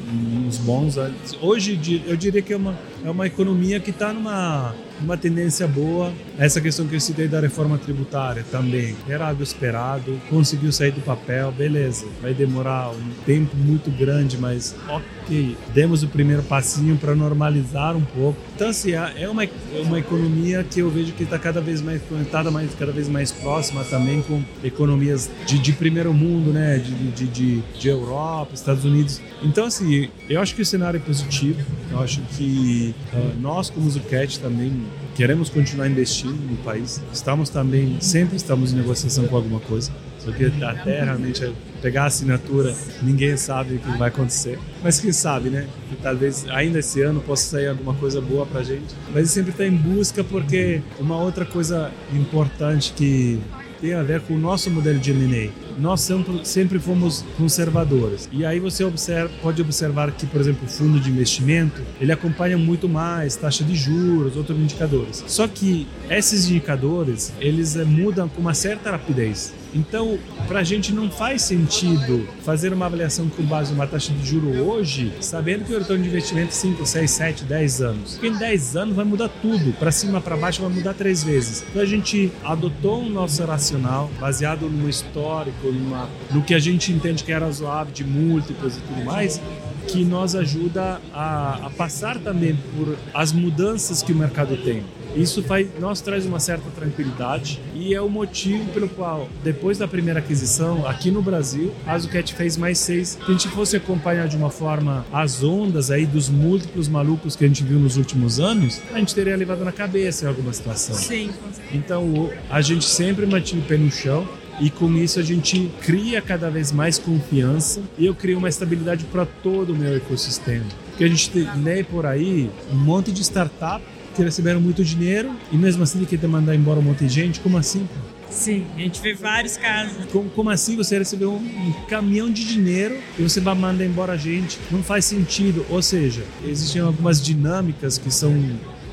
uns 0.47 0.57
bons. 0.57 0.95
Hoje 1.39 1.75
di- 1.75 2.01
eu 2.07 2.17
diria 2.17 2.41
que 2.41 2.51
é 2.51 2.57
uma, 2.57 2.75
é 3.05 3.09
uma 3.11 3.27
economia 3.27 3.79
que 3.79 3.91
está 3.91 4.11
numa 4.11 4.73
uma 5.01 5.17
tendência 5.17 5.67
boa. 5.67 6.11
Essa 6.37 6.59
questão 6.61 6.87
que 6.87 6.95
eu 6.95 6.99
citei 6.99 7.27
da 7.27 7.39
reforma 7.39 7.77
tributária 7.77 8.45
também 8.51 8.95
era 9.07 9.29
algo 9.29 9.43
esperado, 9.43 10.19
conseguiu 10.29 10.71
sair 10.71 10.91
do 10.91 11.01
papel, 11.01 11.51
beleza. 11.51 12.05
Vai 12.21 12.33
demorar 12.33 12.91
um 12.91 13.11
tempo 13.25 13.55
muito 13.55 13.91
grande, 13.91 14.37
mas 14.37 14.75
ok, 14.87 15.57
demos 15.73 16.03
o 16.03 16.07
primeiro 16.07 16.43
passinho 16.43 16.97
para 16.97 17.15
normalizar 17.15 17.95
um 17.95 18.03
pouco. 18.03 18.37
Então 18.55 18.69
assim, 18.69 18.91
é 18.91 19.23
é 19.23 19.29
uma, 19.29 19.43
é 19.43 19.49
uma 19.83 19.99
economia 19.99 20.63
que 20.63 20.79
eu 20.79 20.89
vejo 20.89 21.13
que 21.13 21.23
está 21.23 21.37
cada 21.39 21.61
vez 21.61 21.81
mais 21.81 22.01
conectada, 22.03 22.51
mais, 22.51 22.73
cada 22.75 22.91
vez 22.91 23.07
mais 23.07 23.31
próxima 23.31 23.83
também 23.83 24.21
com 24.21 24.41
economias 24.63 25.29
de, 25.45 25.59
de 25.59 25.71
primeiro 25.73 26.13
mundo, 26.13 26.51
né? 26.51 26.77
De, 26.77 26.93
de, 27.11 27.27
de, 27.27 27.61
de 27.61 27.87
Europa, 27.87 28.53
Estados 28.53 28.85
Unidos. 28.85 29.21
Então 29.43 29.65
assim, 29.65 30.09
eu 30.29 30.41
acho 30.41 30.55
que 30.55 30.61
o 30.61 30.65
cenário 30.65 30.97
é 30.97 31.01
positivo. 31.01 31.59
Eu 31.91 31.99
acho 31.99 32.21
que 32.35 32.95
ah, 33.13 33.33
nós 33.39 33.69
como 33.69 33.89
Zucchett 33.89 34.39
também 34.39 34.83
queremos 35.15 35.49
continuar 35.49 35.87
investindo 35.87 36.49
no 36.49 36.57
país. 36.57 37.01
Estamos 37.11 37.49
também, 37.49 37.97
sempre 37.99 38.37
estamos 38.37 38.73
em 38.73 38.77
negociação 38.77 39.27
com 39.27 39.35
alguma 39.35 39.59
coisa. 39.59 39.91
Só 40.19 40.31
que 40.31 40.45
até 40.63 41.03
realmente 41.03 41.53
pegar 41.81 42.03
a 42.03 42.05
assinatura, 42.05 42.73
ninguém 43.01 43.35
sabe 43.35 43.75
o 43.75 43.79
que 43.79 43.97
vai 43.97 44.07
acontecer. 44.07 44.57
Mas 44.81 44.99
quem 44.99 45.11
sabe, 45.11 45.49
né? 45.49 45.67
Que 45.89 45.97
talvez 45.97 46.45
ainda 46.49 46.79
esse 46.79 47.01
ano 47.01 47.19
possa 47.19 47.57
sair 47.57 47.67
alguma 47.67 47.93
coisa 47.93 48.21
boa 48.21 48.45
pra 48.45 48.63
gente. 48.63 48.95
Mas 49.13 49.29
sempre 49.31 49.51
está 49.51 49.65
em 49.65 49.75
busca 49.75 50.23
porque 50.23 50.81
uma 50.97 51.17
outra 51.17 51.45
coisa 51.45 51.91
importante 52.13 52.93
que 52.95 53.37
tem 53.83 53.93
a 53.95 54.01
ver 54.01 54.21
com 54.21 54.33
o 54.33 54.39
nosso 54.39 54.71
modelo 54.71 54.97
de 54.97 55.11
M&A. 55.11 55.51
Nós 55.77 55.99
sempre, 55.99 56.45
sempre 56.45 56.79
fomos 56.79 57.25
conservadores. 57.37 58.29
E 58.31 58.45
aí 58.45 58.57
você 58.57 58.81
observa, 58.85 59.29
pode 59.41 59.61
observar 59.61 60.09
que, 60.13 60.25
por 60.25 60.39
exemplo, 60.39 60.65
o 60.65 60.69
fundo 60.69 61.01
de 61.01 61.09
investimento, 61.09 61.81
ele 61.99 62.13
acompanha 62.13 62.57
muito 62.57 62.87
mais 62.87 63.35
taxa 63.35 63.61
de 63.61 63.75
juros, 63.75 64.37
outros 64.37 64.57
indicadores. 64.57 65.21
Só 65.27 65.49
que 65.49 65.85
esses 66.09 66.49
indicadores, 66.49 67.33
eles 67.41 67.75
eh, 67.75 67.83
mudam 67.83 68.29
com 68.29 68.39
uma 68.39 68.53
certa 68.53 68.89
rapidez. 68.89 69.53
Então, 69.73 70.19
para 70.47 70.59
a 70.59 70.63
gente 70.63 70.93
não 70.93 71.09
faz 71.09 71.41
sentido 71.41 72.27
fazer 72.43 72.71
uma 72.73 72.85
avaliação 72.85 73.27
com 73.29 73.43
base 73.43 73.71
numa 73.71 73.87
taxa 73.87 74.13
de 74.13 74.25
juro 74.25 74.49
hoje, 74.63 75.11
sabendo 75.19 75.65
que 75.65 75.73
o 75.73 75.79
retorno 75.79 76.03
de 76.03 76.09
investimento 76.09 76.49
é 76.49 76.51
5, 76.51 76.85
6, 76.85 77.11
7, 77.11 77.43
10 77.45 77.81
anos. 77.81 78.13
Porque 78.13 78.27
em 78.27 78.37
10 78.37 78.75
anos 78.75 78.95
vai 78.95 79.05
mudar 79.05 79.29
tudo. 79.41 79.73
Para 79.73 79.91
cima, 79.91 80.21
para 80.21 80.37
baixo, 80.37 80.61
vai 80.61 80.71
mudar 80.71 80.93
três 80.93 81.23
vezes. 81.23 81.63
Então, 81.69 81.81
a 81.81 81.85
gente 81.85 82.31
adotou 82.43 83.01
um 83.01 83.09
nosso 83.09 83.43
racional 83.43 84.09
baseado 84.19 84.69
no 84.69 84.87
histórico, 84.89 85.71
numa, 85.71 86.07
no 86.31 86.43
que 86.43 86.53
a 86.53 86.59
gente 86.59 86.91
entende 86.91 87.23
que 87.23 87.31
é 87.31 87.37
razoável 87.37 87.93
de 87.93 88.03
múltiplos 88.03 88.77
e 88.77 88.81
tudo 88.81 89.03
mais, 89.03 89.41
que 89.87 90.03
nos 90.05 90.35
ajuda 90.35 91.01
a, 91.13 91.67
a 91.67 91.69
passar 91.71 92.17
também 92.19 92.57
por 92.75 92.97
as 93.13 93.31
mudanças 93.31 94.01
que 94.01 94.11
o 94.11 94.15
mercado 94.15 94.55
tem. 94.57 94.83
Isso 95.15 95.43
faz, 95.43 95.67
nós 95.79 96.01
traz 96.01 96.25
uma 96.25 96.39
certa 96.39 96.69
tranquilidade 96.71 97.61
e 97.75 97.93
é 97.93 98.01
o 98.01 98.09
motivo 98.09 98.65
pelo 98.71 98.89
qual, 98.89 99.29
depois 99.43 99.77
da 99.77 99.87
primeira 99.87 100.19
aquisição, 100.19 100.87
aqui 100.87 101.11
no 101.11 101.21
Brasil, 101.21 101.73
a 101.85 101.97
Zucchett 101.97 102.33
fez 102.33 102.57
mais 102.57 102.79
seis. 102.79 103.09
Se 103.09 103.19
a 103.21 103.31
gente 103.31 103.47
fosse 103.49 103.75
acompanhar 103.75 104.27
de 104.27 104.35
uma 104.35 104.49
forma 104.49 105.05
as 105.11 105.43
ondas 105.43 105.91
aí 105.91 106.05
dos 106.05 106.29
múltiplos 106.29 106.87
malucos 106.87 107.35
que 107.35 107.45
a 107.45 107.47
gente 107.47 107.63
viu 107.63 107.79
nos 107.79 107.97
últimos 107.97 108.39
anos, 108.39 108.81
a 108.91 108.99
gente 108.99 109.13
teria 109.13 109.35
levado 109.35 109.63
na 109.63 109.71
cabeça 109.71 110.25
em 110.25 110.27
alguma 110.27 110.51
situação. 110.51 110.95
Sim, 110.95 111.29
com 111.41 111.53
certeza. 111.53 111.75
Então 111.75 112.29
a 112.49 112.61
gente 112.61 112.85
sempre 112.85 113.25
mantinha 113.25 113.61
o 113.61 113.65
pé 113.65 113.77
no 113.77 113.91
chão 113.91 114.27
e 114.59 114.69
com 114.69 114.91
isso 114.95 115.19
a 115.19 115.23
gente 115.23 115.71
cria 115.81 116.21
cada 116.21 116.49
vez 116.49 116.71
mais 116.71 116.97
confiança 116.97 117.81
e 117.97 118.05
eu 118.05 118.15
crio 118.15 118.37
uma 118.37 118.49
estabilidade 118.49 119.05
para 119.05 119.25
todo 119.25 119.73
o 119.73 119.75
meu 119.75 119.95
ecossistema. 119.95 120.65
Porque 120.89 121.03
a 121.03 121.07
gente 121.07 121.29
tem 121.31 121.43
né, 121.57 121.83
por 121.83 122.05
aí 122.05 122.49
um 122.71 122.75
monte 122.75 123.11
de 123.11 123.21
startup 123.21 123.83
que 124.13 124.23
receberam 124.23 124.61
muito 124.61 124.83
dinheiro 124.83 125.35
e 125.51 125.57
mesmo 125.57 125.83
assim 125.83 126.03
tem 126.03 126.17
que 126.17 126.27
mandar 126.27 126.55
embora 126.55 126.79
um 126.79 126.83
monte 126.83 127.05
de 127.05 127.09
gente. 127.09 127.39
Como 127.39 127.57
assim? 127.57 127.87
Sim, 128.29 128.65
a 128.75 128.79
gente 128.79 128.99
vê 129.01 129.13
vários 129.13 129.57
casos. 129.57 130.05
Como, 130.11 130.29
como 130.31 130.49
assim 130.49 130.75
você 130.75 130.97
recebeu 130.97 131.31
um, 131.31 131.37
um 131.37 131.71
caminhão 131.87 132.31
de 132.31 132.45
dinheiro 132.45 132.97
e 133.17 133.21
você 133.21 133.39
vai 133.39 133.53
mandar 133.53 133.85
embora 133.85 134.13
a 134.13 134.17
gente? 134.17 134.59
Não 134.71 134.81
faz 134.81 135.05
sentido. 135.05 135.65
Ou 135.69 135.81
seja, 135.81 136.23
existem 136.43 136.81
algumas 136.81 137.21
dinâmicas 137.21 137.97
que 137.97 138.11
são 138.11 138.33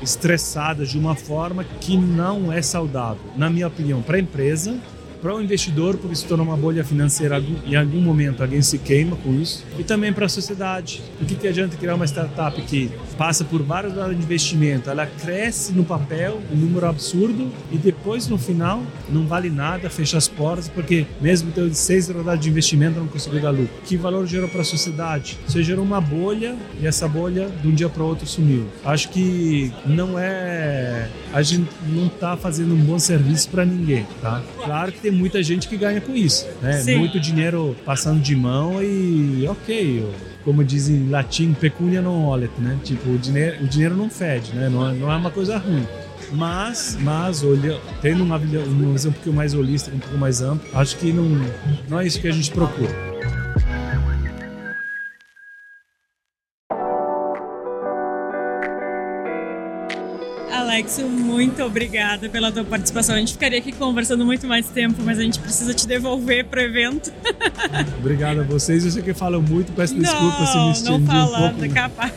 estressadas 0.01 0.89
de 0.89 0.97
uma 0.97 1.15
forma 1.15 1.63
que 1.63 1.95
não 1.95 2.51
é 2.51 2.61
saudável, 2.61 3.21
na 3.37 3.49
minha 3.49 3.67
opinião, 3.67 4.01
para 4.01 4.17
a 4.17 4.19
empresa 4.19 4.79
para 5.21 5.35
o 5.35 5.41
investidor, 5.41 5.97
porque 5.97 6.15
se 6.15 6.25
torna 6.25 6.43
uma 6.43 6.57
bolha 6.57 6.83
financeira 6.83 7.41
em 7.65 7.75
algum 7.75 8.01
momento, 8.01 8.41
alguém 8.41 8.61
se 8.61 8.77
queima 8.79 9.15
com 9.17 9.33
isso, 9.39 9.63
e 9.77 9.83
também 9.83 10.11
para 10.11 10.25
a 10.25 10.29
sociedade. 10.29 11.01
O 11.21 11.25
que, 11.25 11.35
que 11.35 11.47
adianta 11.47 11.77
criar 11.77 11.95
uma 11.95 12.05
startup 12.05 12.59
que 12.63 12.89
passa 13.17 13.45
por 13.45 13.61
vários 13.61 13.95
lados 13.95 14.17
de 14.17 14.23
investimento, 14.23 14.89
ela 14.89 15.05
cresce 15.05 15.73
no 15.73 15.83
papel, 15.83 16.41
um 16.51 16.55
número 16.55 16.87
absurdo, 16.87 17.51
e 17.71 17.77
depois 17.77 18.00
no 18.29 18.37
final 18.37 18.83
não 19.09 19.25
vale 19.25 19.49
nada, 19.49 19.89
fecha 19.89 20.17
as 20.17 20.27
portas, 20.27 20.67
porque 20.67 21.05
mesmo 21.19 21.51
tendo 21.51 21.73
seis 21.73 22.09
rodadas 22.09 22.39
de 22.39 22.49
investimento 22.49 22.99
não 22.99 23.07
conseguiu 23.07 23.41
dar 23.41 23.51
lucro. 23.51 23.69
Que 23.85 23.95
valor 23.95 24.25
gerou 24.25 24.49
para 24.49 24.61
a 24.61 24.65
sociedade? 24.65 25.37
Você 25.47 25.63
gerou 25.63 25.83
uma 25.83 26.01
bolha 26.01 26.55
e 26.79 26.87
essa 26.87 27.07
bolha 27.07 27.49
de 27.61 27.67
um 27.67 27.73
dia 27.73 27.89
para 27.89 28.03
o 28.03 28.07
outro 28.07 28.25
sumiu. 28.25 28.65
Acho 28.83 29.09
que 29.09 29.71
não 29.85 30.17
é. 30.17 31.07
A 31.33 31.41
gente 31.41 31.69
não 31.87 32.07
está 32.07 32.35
fazendo 32.35 32.73
um 32.73 32.79
bom 32.79 32.99
serviço 32.99 33.49
para 33.49 33.65
ninguém, 33.65 34.05
tá? 34.21 34.41
Claro 34.63 34.91
que 34.91 34.99
tem 34.99 35.11
muita 35.11 35.41
gente 35.43 35.67
que 35.67 35.77
ganha 35.77 36.01
com 36.01 36.15
isso, 36.15 36.47
né? 36.61 36.73
Sim. 36.73 36.97
Muito 36.97 37.19
dinheiro 37.19 37.75
passando 37.85 38.19
de 38.19 38.35
mão 38.35 38.81
e 38.81 39.45
ok, 39.47 40.05
como 40.43 40.63
dizem 40.63 40.95
em 40.95 41.09
latim, 41.09 41.53
pecunia 41.53 42.01
non 42.01 42.25
olet, 42.25 42.51
né? 42.59 42.77
Tipo, 42.83 43.11
o 43.11 43.17
dinheiro, 43.17 43.63
o 43.63 43.67
dinheiro 43.67 43.95
não 43.95 44.09
fede, 44.09 44.53
né? 44.53 44.69
Não, 44.69 44.89
é, 44.89 44.93
não 44.93 45.11
é 45.11 45.15
uma 45.15 45.31
coisa 45.31 45.57
ruim. 45.57 45.85
Mas, 46.31 46.97
mas 47.01 47.43
olha, 47.43 47.79
tendo 48.01 48.23
uma, 48.23 48.37
uma 48.37 48.93
visão 48.93 49.11
um 49.11 49.13
pouco 49.13 49.33
mais 49.33 49.53
holística, 49.53 49.95
um 49.95 49.99
pouco 49.99 50.17
mais 50.17 50.41
ampla, 50.41 50.79
acho 50.79 50.97
que 50.97 51.11
não, 51.11 51.25
não 51.89 51.99
é 51.99 52.07
isso 52.07 52.19
que 52.21 52.27
a 52.27 52.31
gente 52.31 52.51
procura. 52.51 53.11
Alex, 60.81 60.97
muito 60.99 61.61
obrigada 61.63 62.27
pela 62.27 62.51
tua 62.51 62.63
participação. 62.63 63.13
A 63.13 63.19
gente 63.19 63.33
ficaria 63.33 63.59
aqui 63.59 63.71
conversando 63.71 64.25
muito 64.25 64.47
mais 64.47 64.67
tempo, 64.67 65.03
mas 65.03 65.19
a 65.19 65.21
gente 65.21 65.39
precisa 65.39 65.75
te 65.75 65.87
devolver 65.87 66.45
pro 66.45 66.59
evento. 66.59 67.13
Obrigado 67.99 68.41
a 68.41 68.43
vocês. 68.43 68.83
Eu 68.83 68.89
sei 68.89 69.03
que 69.03 69.13
falam 69.13 69.43
muito, 69.43 69.71
peço 69.73 69.93
desculpas 69.93 70.49
se 70.49 70.57
me 70.57 70.71
estendi 70.71 70.99
Não 70.99 71.05
falando, 71.05 71.53
um 71.53 71.59
pouco. 71.59 71.73
capaz. 71.73 72.11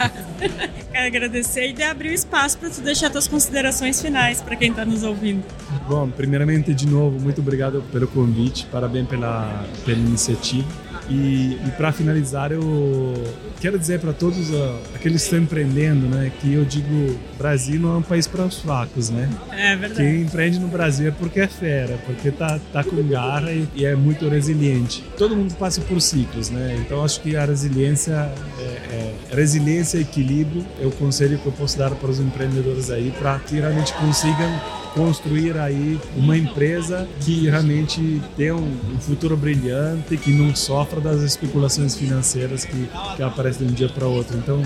Quero 0.90 1.04
agradecer 1.06 1.68
e 1.68 1.72
de 1.74 1.82
abrir 1.82 2.08
o 2.08 2.14
espaço 2.14 2.56
para 2.56 2.70
tu 2.70 2.80
deixar 2.80 3.10
tuas 3.10 3.28
considerações 3.28 4.00
finais 4.00 4.40
para 4.40 4.56
quem 4.56 4.70
está 4.70 4.84
nos 4.84 5.02
ouvindo. 5.02 5.44
Bom, 5.86 6.08
primeiramente, 6.08 6.72
de 6.72 6.86
novo, 6.86 7.20
muito 7.20 7.42
obrigado 7.42 7.84
pelo 7.92 8.08
convite, 8.08 8.66
parabéns 8.72 9.06
pela, 9.06 9.66
pela 9.84 9.98
iniciativa. 9.98 10.66
E, 11.08 11.58
e 11.66 11.70
para 11.76 11.92
finalizar, 11.92 12.52
eu 12.52 13.14
quero 13.60 13.78
dizer 13.78 14.00
para 14.00 14.12
todos 14.12 14.50
uh, 14.50 14.78
aqueles 14.94 15.22
que 15.22 15.26
estão 15.26 15.38
empreendendo, 15.38 16.06
né, 16.06 16.30
que 16.40 16.54
eu 16.54 16.64
digo, 16.64 17.18
Brasil 17.36 17.80
não 17.80 17.94
é 17.94 17.96
um 17.98 18.02
país 18.02 18.26
para 18.26 18.44
os 18.44 18.58
fracos, 18.58 19.10
né? 19.10 19.28
É 19.52 19.76
verdade. 19.76 20.02
Quem 20.02 20.22
empreende 20.22 20.58
no 20.58 20.68
Brasil 20.68 21.08
é 21.08 21.10
porque 21.10 21.40
é 21.40 21.46
fera, 21.46 21.98
porque 22.06 22.30
tá, 22.30 22.58
tá 22.72 22.82
com 22.82 23.02
garra 23.06 23.52
e, 23.52 23.68
e 23.74 23.84
é 23.84 23.94
muito 23.94 24.28
resiliente. 24.28 25.04
Todo 25.16 25.36
mundo 25.36 25.54
passa 25.54 25.80
por 25.82 26.00
ciclos, 26.00 26.50
né? 26.50 26.76
Então 26.80 27.04
acho 27.04 27.20
que 27.20 27.36
a 27.36 27.44
resiliência, 27.44 28.30
é, 28.58 28.62
é, 28.62 29.14
resiliência 29.34 29.98
e 29.98 30.02
equilíbrio 30.02 30.64
é 30.80 30.86
o 30.86 30.90
conselho 30.90 31.38
que 31.38 31.46
eu 31.46 31.52
posso 31.52 31.76
dar 31.78 31.90
para 31.90 32.10
os 32.10 32.20
empreendedores 32.20 32.90
aí, 32.90 33.12
para 33.18 33.38
que 33.40 33.56
realmente 33.56 33.92
consigam 33.94 34.83
construir 34.94 35.58
aí 35.58 36.00
uma 36.16 36.36
empresa 36.36 37.06
que 37.20 37.48
realmente 37.48 38.22
tenha 38.36 38.54
um, 38.54 38.98
futuro 39.00 39.36
brilhante, 39.36 40.16
que 40.16 40.32
não 40.32 40.54
sofra 40.54 41.00
das 41.00 41.20
especulações 41.20 41.96
financeiras 41.96 42.64
que, 42.64 42.88
que 43.16 43.22
aparecem 43.22 43.66
de 43.66 43.72
um 43.72 43.74
dia 43.74 43.88
para 43.88 44.06
outro. 44.06 44.38
Então, 44.38 44.62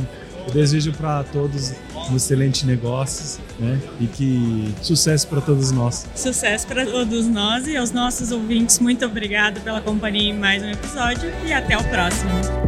eu 0.47 0.53
desejo 0.53 0.93
para 0.93 1.25
todos 1.25 1.75
um 2.11 2.17
excelente 2.17 2.65
negócios, 2.65 3.39
né? 3.59 3.79
E 4.01 4.07
que 4.07 4.75
sucesso 4.83 5.27
para 5.29 5.41
todos 5.41 5.71
nós. 5.73 6.07
Sucesso 6.15 6.67
para 6.67 6.87
todos 6.87 7.27
nós 7.27 7.67
e 7.67 7.77
aos 7.77 7.91
nossos 7.91 8.31
ouvintes. 8.31 8.79
Muito 8.79 9.05
obrigado 9.05 9.61
pela 9.61 9.81
companhia 9.81 10.31
em 10.31 10.39
mais 10.39 10.63
um 10.63 10.71
episódio 10.71 11.31
e 11.47 11.53
até 11.53 11.77
o 11.77 11.85
próximo. 11.85 12.68